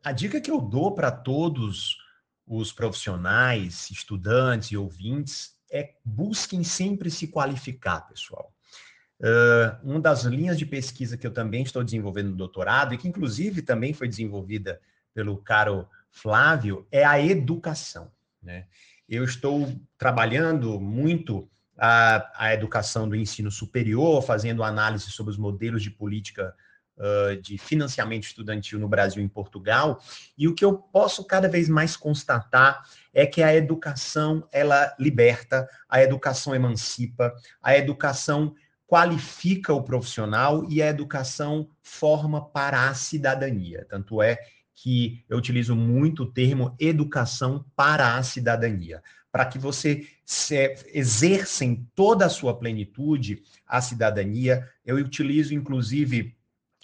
[0.02, 1.96] a dica que eu dou para todos
[2.46, 8.52] os profissionais, estudantes e ouvintes é busquem sempre se qualificar, pessoal.
[9.20, 13.06] Uh, uma das linhas de pesquisa que eu também estou desenvolvendo no doutorado, e que
[13.06, 14.80] inclusive também foi desenvolvida
[15.14, 18.10] pelo caro Flávio, é a educação.
[18.42, 18.66] Né?
[19.12, 25.82] Eu estou trabalhando muito a, a educação do ensino superior, fazendo análise sobre os modelos
[25.82, 26.54] de política
[26.96, 30.00] uh, de financiamento estudantil no Brasil e em Portugal,
[30.38, 32.82] e o que eu posso cada vez mais constatar
[33.12, 38.54] é que a educação, ela liberta, a educação emancipa, a educação
[38.86, 43.86] qualifica o profissional e a educação forma para a cidadania.
[43.90, 44.38] Tanto é
[44.82, 49.00] que eu utilizo muito o termo educação para a cidadania,
[49.30, 50.08] para que você
[50.92, 54.68] exerça em toda a sua plenitude a cidadania.
[54.84, 56.34] Eu utilizo, inclusive,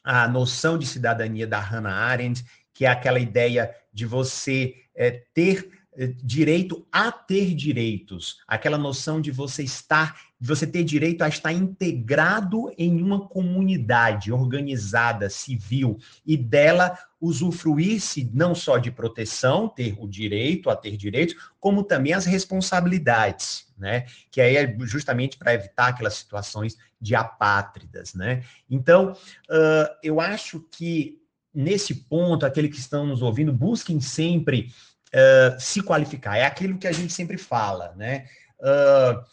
[0.04, 5.68] a noção de cidadania da Hannah Arendt, que é aquela ideia de você é, ter
[5.96, 11.52] é, direito a ter direitos, aquela noção de você estar, você ter direito a estar
[11.52, 20.06] integrado em uma comunidade organizada, civil, e dela usufruir-se não só de proteção, ter o
[20.06, 24.06] direito a ter direitos, como também as responsabilidades, né?
[24.30, 28.44] Que aí é justamente para evitar aquelas situações de apátridas, né?
[28.70, 31.20] Então, uh, eu acho que
[31.52, 34.72] nesse ponto, aquele que estão nos ouvindo, busquem sempre
[35.08, 36.36] uh, se qualificar.
[36.36, 38.26] É aquilo que a gente sempre fala, né?
[38.60, 39.24] Uh,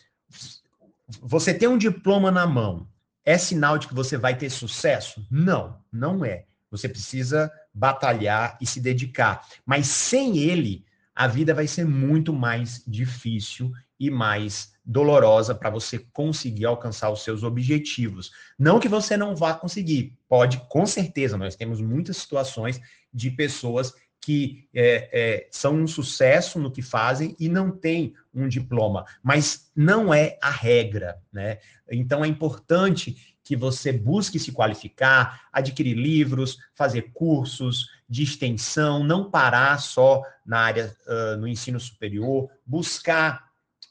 [1.22, 2.88] você tem um diploma na mão,
[3.24, 5.26] é sinal de que você vai ter sucesso?
[5.30, 6.46] Não, não é.
[6.72, 9.46] Você precisa batalhar e se dedicar.
[9.66, 16.00] Mas sem ele, a vida vai ser muito mais difícil e mais dolorosa para você
[16.14, 18.32] conseguir alcançar os seus objetivos.
[18.58, 21.38] Não que você não vá conseguir, pode, com certeza.
[21.38, 22.80] Nós temos muitas situações
[23.14, 28.48] de pessoas que é, é, são um sucesso no que fazem e não têm um
[28.48, 31.60] diploma, mas não é a regra, né?
[31.92, 39.30] Então é importante que você busque se qualificar, adquirir livros, fazer cursos de extensão, não
[39.30, 43.46] parar só na área uh, no ensino superior, buscar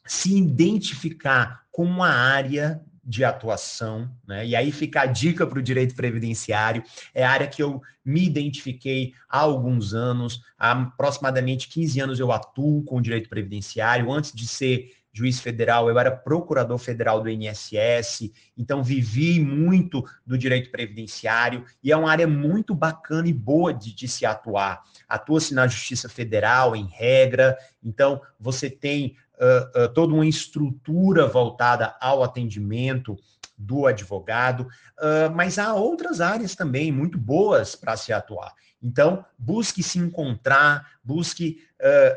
[0.05, 4.47] se identificar com uma área de atuação, né?
[4.47, 6.83] E aí fica a dica para o direito previdenciário,
[7.15, 12.33] é a área que eu me identifiquei há alguns anos, há aproximadamente 15 anos eu
[12.33, 17.31] atuo com o direito previdenciário, antes de ser juiz federal, eu era procurador federal do
[17.31, 23.73] INSS, então vivi muito do direito previdenciário e é uma área muito bacana e boa
[23.73, 24.83] de, de se atuar.
[25.09, 31.95] Atua-se na Justiça Federal, em regra, então você tem uh, uh, toda uma estrutura voltada
[32.01, 33.17] ao atendimento
[33.57, 38.53] do advogado, uh, mas há outras áreas também muito boas para se atuar.
[38.85, 41.67] Então, busque se encontrar, busque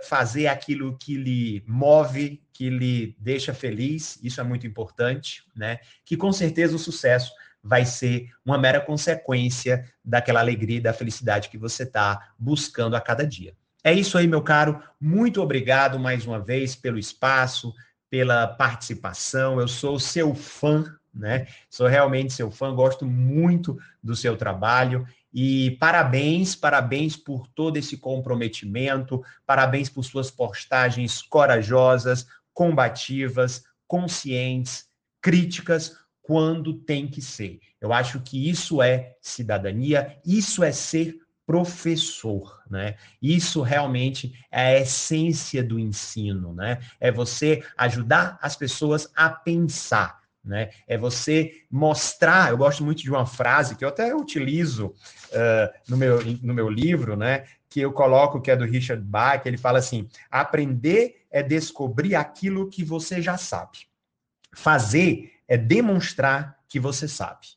[0.09, 5.79] fazer aquilo que lhe move, que lhe deixa feliz, isso é muito importante, né?
[6.03, 7.31] Que com certeza o sucesso
[7.63, 13.01] vai ser uma mera consequência daquela alegria e da felicidade que você está buscando a
[13.01, 13.53] cada dia.
[13.83, 14.81] É isso aí, meu caro.
[14.99, 17.73] Muito obrigado mais uma vez pelo espaço,
[18.09, 19.59] pela participação.
[19.59, 21.47] Eu sou seu fã, né?
[21.69, 25.05] Sou realmente seu fã, gosto muito do seu trabalho.
[25.33, 34.85] E parabéns, parabéns por todo esse comprometimento, parabéns por suas postagens corajosas, combativas, conscientes,
[35.21, 37.59] críticas, quando tem que ser.
[37.79, 42.97] Eu acho que isso é cidadania, isso é ser professor, né?
[43.21, 46.79] Isso realmente é a essência do ensino, né?
[46.99, 50.69] É você ajudar as pessoas a pensar, né?
[50.87, 52.49] É você mostrar.
[52.49, 56.69] Eu gosto muito de uma frase que eu até utilizo uh, no, meu, no meu
[56.69, 57.45] livro, né?
[57.69, 59.45] Que eu coloco que é do Richard Bach.
[59.45, 63.79] Ele fala assim: aprender é descobrir aquilo que você já sabe.
[64.55, 67.47] Fazer é demonstrar que você sabe.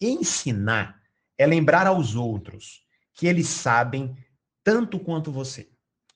[0.00, 1.00] Ensinar
[1.36, 4.16] é lembrar aos outros que eles sabem
[4.62, 5.68] tanto quanto você.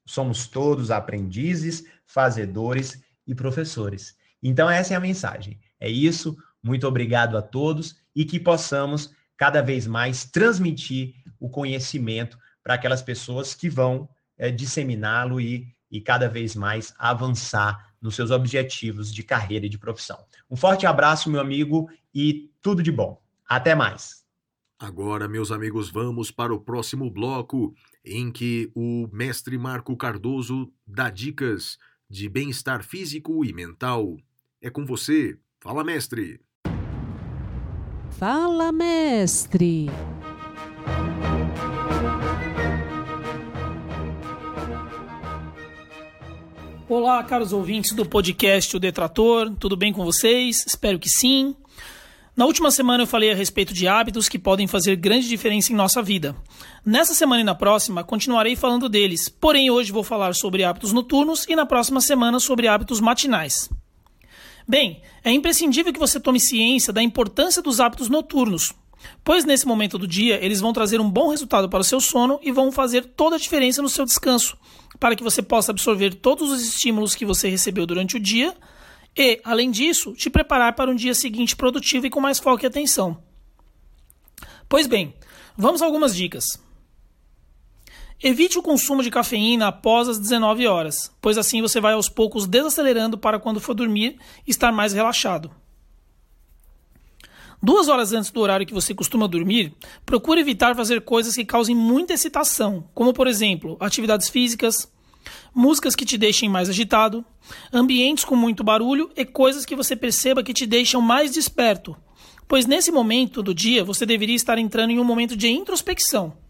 [0.06, 4.16] Somos todos aprendizes, fazedores e professores.
[4.42, 5.60] Então, essa é a mensagem.
[5.80, 6.36] É isso.
[6.62, 13.00] Muito obrigado a todos e que possamos cada vez mais transmitir o conhecimento para aquelas
[13.00, 19.22] pessoas que vão é, disseminá-lo e, e cada vez mais avançar nos seus objetivos de
[19.22, 20.24] carreira e de profissão.
[20.50, 23.20] Um forte abraço, meu amigo, e tudo de bom.
[23.48, 24.24] Até mais.
[24.78, 27.74] Agora, meus amigos, vamos para o próximo bloco,
[28.04, 31.78] em que o mestre Marco Cardoso dá dicas
[32.08, 34.16] de bem-estar físico e mental.
[34.60, 35.36] É com você.
[35.68, 36.40] Fala, mestre.
[38.18, 39.90] Fala, mestre.
[46.88, 50.64] Olá, caros ouvintes do podcast O Detrator, tudo bem com vocês?
[50.66, 51.54] Espero que sim.
[52.34, 55.76] Na última semana eu falei a respeito de hábitos que podem fazer grande diferença em
[55.76, 56.34] nossa vida.
[56.82, 61.44] Nessa semana e na próxima continuarei falando deles, porém hoje vou falar sobre hábitos noturnos
[61.46, 63.68] e na próxima semana sobre hábitos matinais.
[64.68, 68.74] Bem, é imprescindível que você tome ciência da importância dos hábitos noturnos,
[69.24, 72.38] pois nesse momento do dia eles vão trazer um bom resultado para o seu sono
[72.42, 74.58] e vão fazer toda a diferença no seu descanso,
[75.00, 78.54] para que você possa absorver todos os estímulos que você recebeu durante o dia
[79.16, 82.66] e, além disso, te preparar para um dia seguinte produtivo e com mais foco e
[82.66, 83.16] atenção.
[84.68, 85.14] Pois bem,
[85.56, 86.44] vamos a algumas dicas.
[88.20, 92.48] Evite o consumo de cafeína após as 19 horas, pois assim você vai aos poucos
[92.48, 95.52] desacelerando para quando for dormir estar mais relaxado.
[97.62, 99.72] Duas horas antes do horário que você costuma dormir,
[100.04, 104.92] procure evitar fazer coisas que causem muita excitação, como por exemplo atividades físicas,
[105.54, 107.24] músicas que te deixem mais agitado,
[107.72, 111.96] ambientes com muito barulho e coisas que você perceba que te deixam mais desperto,
[112.48, 116.47] pois nesse momento do dia você deveria estar entrando em um momento de introspecção.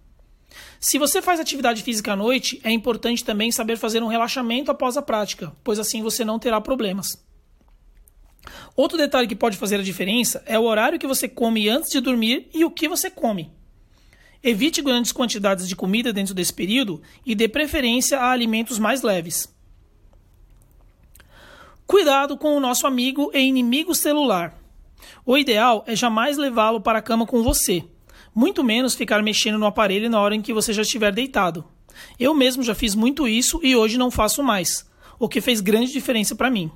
[0.81, 4.97] Se você faz atividade física à noite, é importante também saber fazer um relaxamento após
[4.97, 7.25] a prática, pois assim você não terá problemas.
[8.77, 12.01] Outro detalhe que pode fazer a diferença é o horário que você come antes de
[12.01, 13.51] dormir e o que você come.
[14.41, 19.53] Evite grandes quantidades de comida dentro desse período e dê preferência a alimentos mais leves.
[21.89, 24.57] Cuidado com o nosso amigo e inimigo celular.
[25.27, 27.85] O ideal é jamais levá-lo para a cama com você,
[28.39, 31.65] muito menos ficar mexendo no aparelho na hora em que você já estiver deitado.
[32.21, 34.89] Eu mesmo já fiz muito isso e hoje não faço mais,
[35.19, 36.71] o que fez grande diferença para mim.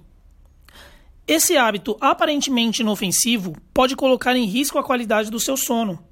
[1.24, 6.04] Esse hábito aparentemente inofensivo pode colocar em risco a qualidade do seu sono.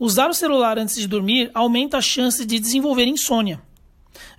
[0.00, 3.60] Usar o celular antes de dormir aumenta a chance de desenvolver insônia.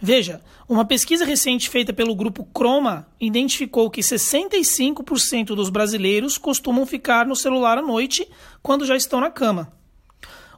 [0.01, 7.27] Veja, uma pesquisa recente feita pelo grupo Croma identificou que 65% dos brasileiros costumam ficar
[7.27, 8.27] no celular à noite
[8.63, 9.82] quando já estão na cama.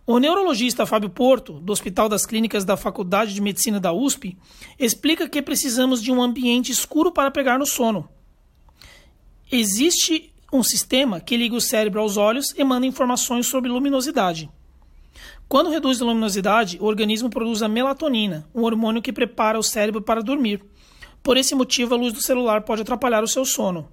[0.07, 4.37] O neurologista Fábio Porto, do Hospital das Clínicas da Faculdade de Medicina da USP,
[4.77, 8.07] explica que precisamos de um ambiente escuro para pegar no sono.
[9.51, 14.47] Existe um sistema que liga o cérebro aos olhos e manda informações sobre luminosidade.
[15.49, 20.03] Quando reduz a luminosidade, o organismo produz a melatonina, um hormônio que prepara o cérebro
[20.03, 20.63] para dormir.
[21.23, 23.89] Por esse motivo, a luz do celular pode atrapalhar o seu sono.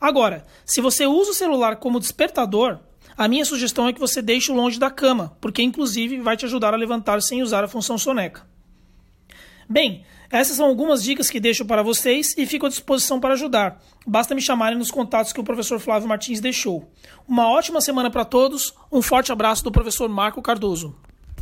[0.00, 2.80] Agora, se você usa o celular como despertador,
[3.22, 6.74] a minha sugestão é que você deixe-o longe da cama, porque inclusive vai te ajudar
[6.74, 8.44] a levantar sem usar a função soneca.
[9.70, 13.80] Bem, essas são algumas dicas que deixo para vocês e fico à disposição para ajudar.
[14.04, 16.92] Basta me chamarem nos contatos que o professor Flávio Martins deixou.
[17.28, 20.92] Uma ótima semana para todos, um forte abraço do professor Marco Cardoso.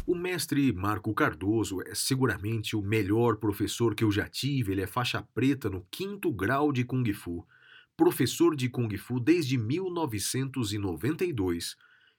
[0.07, 4.73] O mestre Marco Cardoso é seguramente o melhor professor que eu já tive.
[4.73, 7.43] Ele é faixa preta no quinto grau de Kung Fu,
[8.01, 11.77] professor de Kung Fu desde 1992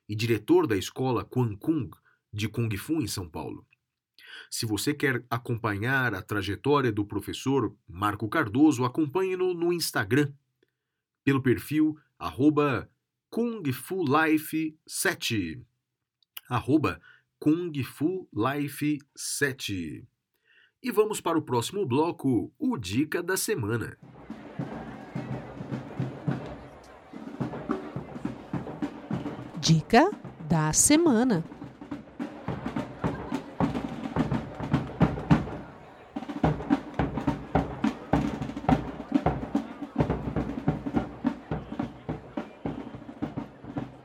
[0.07, 1.89] e diretor da escola Quan Kung
[2.31, 3.65] de Kung Fu em São Paulo.
[4.47, 10.31] Se você quer acompanhar a trajetória do professor Marco Cardoso, acompanhe-no no Instagram,
[11.23, 12.87] pelo perfil arroba
[13.27, 15.65] Kung Fu Life 7.
[16.47, 17.01] Arroba
[17.39, 20.07] Kung Fu Life 7.
[20.83, 23.97] E vamos para o próximo bloco, o Dica da Semana.
[29.73, 30.11] Dica
[30.49, 31.45] da semana.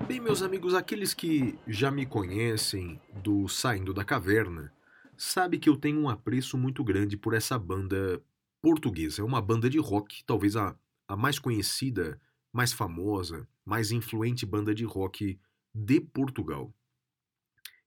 [0.06, 4.72] Bem, meus amigos, aqueles que já me conhecem do Saindo da Caverna,
[5.16, 8.22] sabe que eu tenho um apreço muito grande por essa banda
[8.62, 9.20] portuguesa.
[9.20, 10.76] É uma banda de rock, talvez a,
[11.08, 12.20] a mais conhecida,
[12.52, 15.36] mais famosa, mais influente banda de rock
[15.76, 16.74] de Portugal.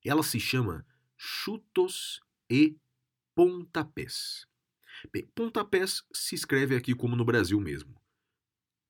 [0.05, 0.85] Ela se chama
[1.17, 2.77] Chutos e
[3.33, 4.45] Pontapés.
[5.11, 7.99] Bem, pontapés se escreve aqui como no Brasil mesmo.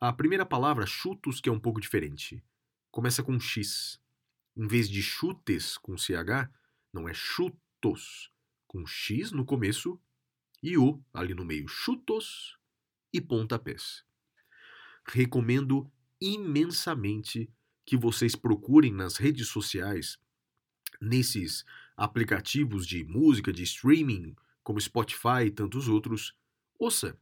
[0.01, 2.43] A primeira palavra, chutos, que é um pouco diferente.
[2.91, 4.01] Começa com X.
[4.55, 6.51] Em vez de chutes com CH,
[6.91, 8.33] não é chutos
[8.67, 9.97] com X no começo
[10.61, 11.69] e O ali no meio.
[11.69, 12.57] Chutos
[13.13, 14.03] e pontapés.
[15.05, 15.89] Recomendo
[16.19, 17.49] imensamente
[17.89, 20.19] que vocês procurem nas redes sociais,
[21.01, 21.65] nesses
[21.97, 26.35] aplicativos de música, de streaming, como Spotify e tantos outros,
[26.77, 27.17] ouça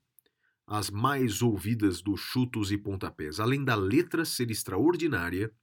[0.67, 3.39] as mais ouvidas dos chutos e pontapés.
[3.39, 5.53] Além da letra ser extraordinária,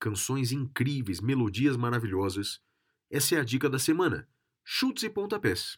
[0.00, 2.62] canções incríveis, melodias maravilhosas.
[3.10, 4.26] Essa é a dica da semana:
[4.64, 5.76] chutes e pontapés.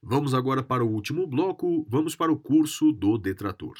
[0.00, 3.76] Vamos agora para o último bloco, vamos para o curso do detrator.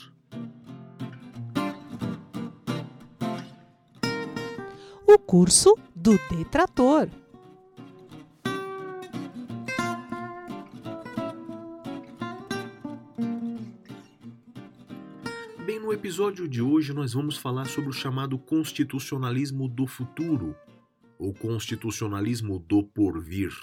[5.10, 7.08] O curso do detrator.
[15.64, 20.54] Bem, no episódio de hoje nós vamos falar sobre o chamado constitucionalismo do futuro,
[21.18, 23.54] ou constitucionalismo do porvir.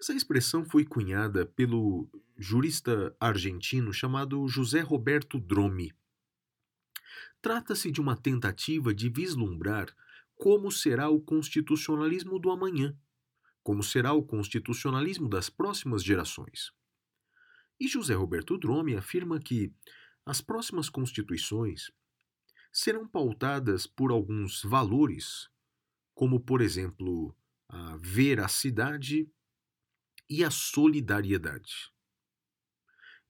[0.00, 2.08] Essa expressão foi cunhada pelo
[2.38, 5.92] jurista argentino chamado José Roberto Dromi.
[7.40, 9.94] Trata-se de uma tentativa de vislumbrar
[10.36, 12.96] como será o constitucionalismo do amanhã,
[13.62, 16.72] como será o constitucionalismo das próximas gerações.
[17.80, 19.72] E José Roberto Dromi afirma que
[20.24, 21.90] as próximas constituições
[22.72, 25.48] serão pautadas por alguns valores,
[26.14, 27.34] como, por exemplo,
[27.68, 29.30] a veracidade
[30.28, 31.90] e a solidariedade.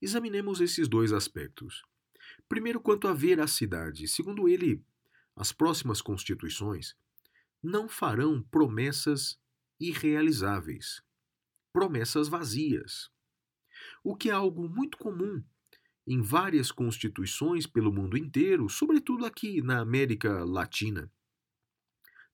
[0.01, 1.83] Examinemos esses dois aspectos.
[2.49, 4.07] Primeiro, quanto à veracidade.
[4.07, 4.85] Segundo ele,
[5.35, 6.97] as próximas constituições
[7.63, 9.39] não farão promessas
[9.79, 11.03] irrealizáveis,
[11.73, 13.11] promessas vazias,
[14.03, 15.43] o que é algo muito comum
[16.07, 21.11] em várias constituições pelo mundo inteiro, sobretudo aqui na América Latina.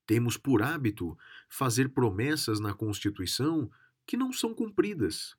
[0.05, 1.17] Temos por hábito
[1.49, 3.71] fazer promessas na Constituição
[4.05, 5.35] que não são cumpridas.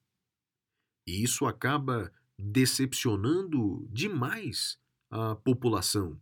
[1.06, 4.78] E isso acaba decepcionando demais
[5.10, 6.20] a população,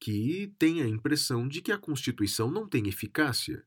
[0.00, 3.64] que tem a impressão de que a Constituição não tem eficácia.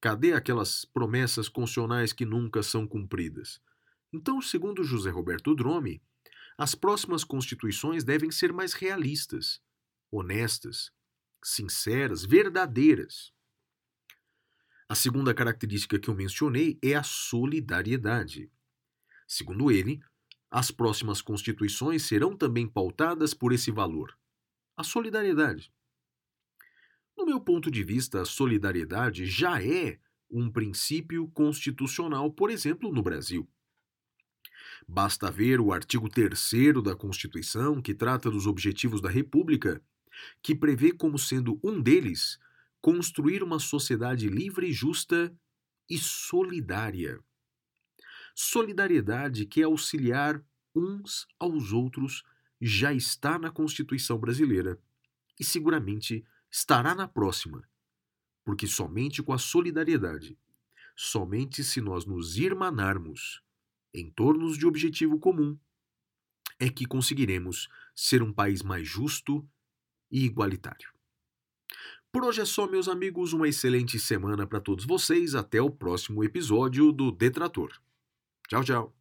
[0.00, 3.60] Cadê aquelas promessas constitucionais que nunca são cumpridas?
[4.12, 6.00] Então, segundo José Roberto Drome,
[6.56, 9.60] as próximas constituições devem ser mais realistas,
[10.10, 10.90] honestas,
[11.42, 13.32] sinceras, verdadeiras.
[14.88, 18.50] A segunda característica que eu mencionei é a solidariedade.
[19.26, 20.00] Segundo ele,
[20.50, 24.16] as próximas constituições serão também pautadas por esse valor,
[24.76, 25.72] a solidariedade.
[27.16, 29.98] No meu ponto de vista, a solidariedade já é
[30.30, 33.48] um princípio constitucional, por exemplo, no Brasil.
[34.86, 39.82] Basta ver o artigo 3 da Constituição, que trata dos objetivos da República,
[40.42, 42.38] que prevê como sendo um deles
[42.80, 45.36] construir uma sociedade livre, justa
[45.90, 47.20] e solidária.
[48.40, 50.40] Solidariedade que é auxiliar
[50.72, 52.22] uns aos outros
[52.60, 54.80] já está na Constituição brasileira
[55.40, 57.68] e seguramente estará na próxima,
[58.44, 60.38] porque somente com a solidariedade,
[60.94, 63.42] somente se nós nos irmanarmos
[63.92, 65.58] em torno de objetivo comum,
[66.60, 69.44] é que conseguiremos ser um país mais justo
[70.12, 70.92] e igualitário.
[72.12, 75.34] Por hoje é só, meus amigos, uma excelente semana para todos vocês.
[75.34, 77.72] Até o próximo episódio do Detrator.
[78.48, 78.97] 教教。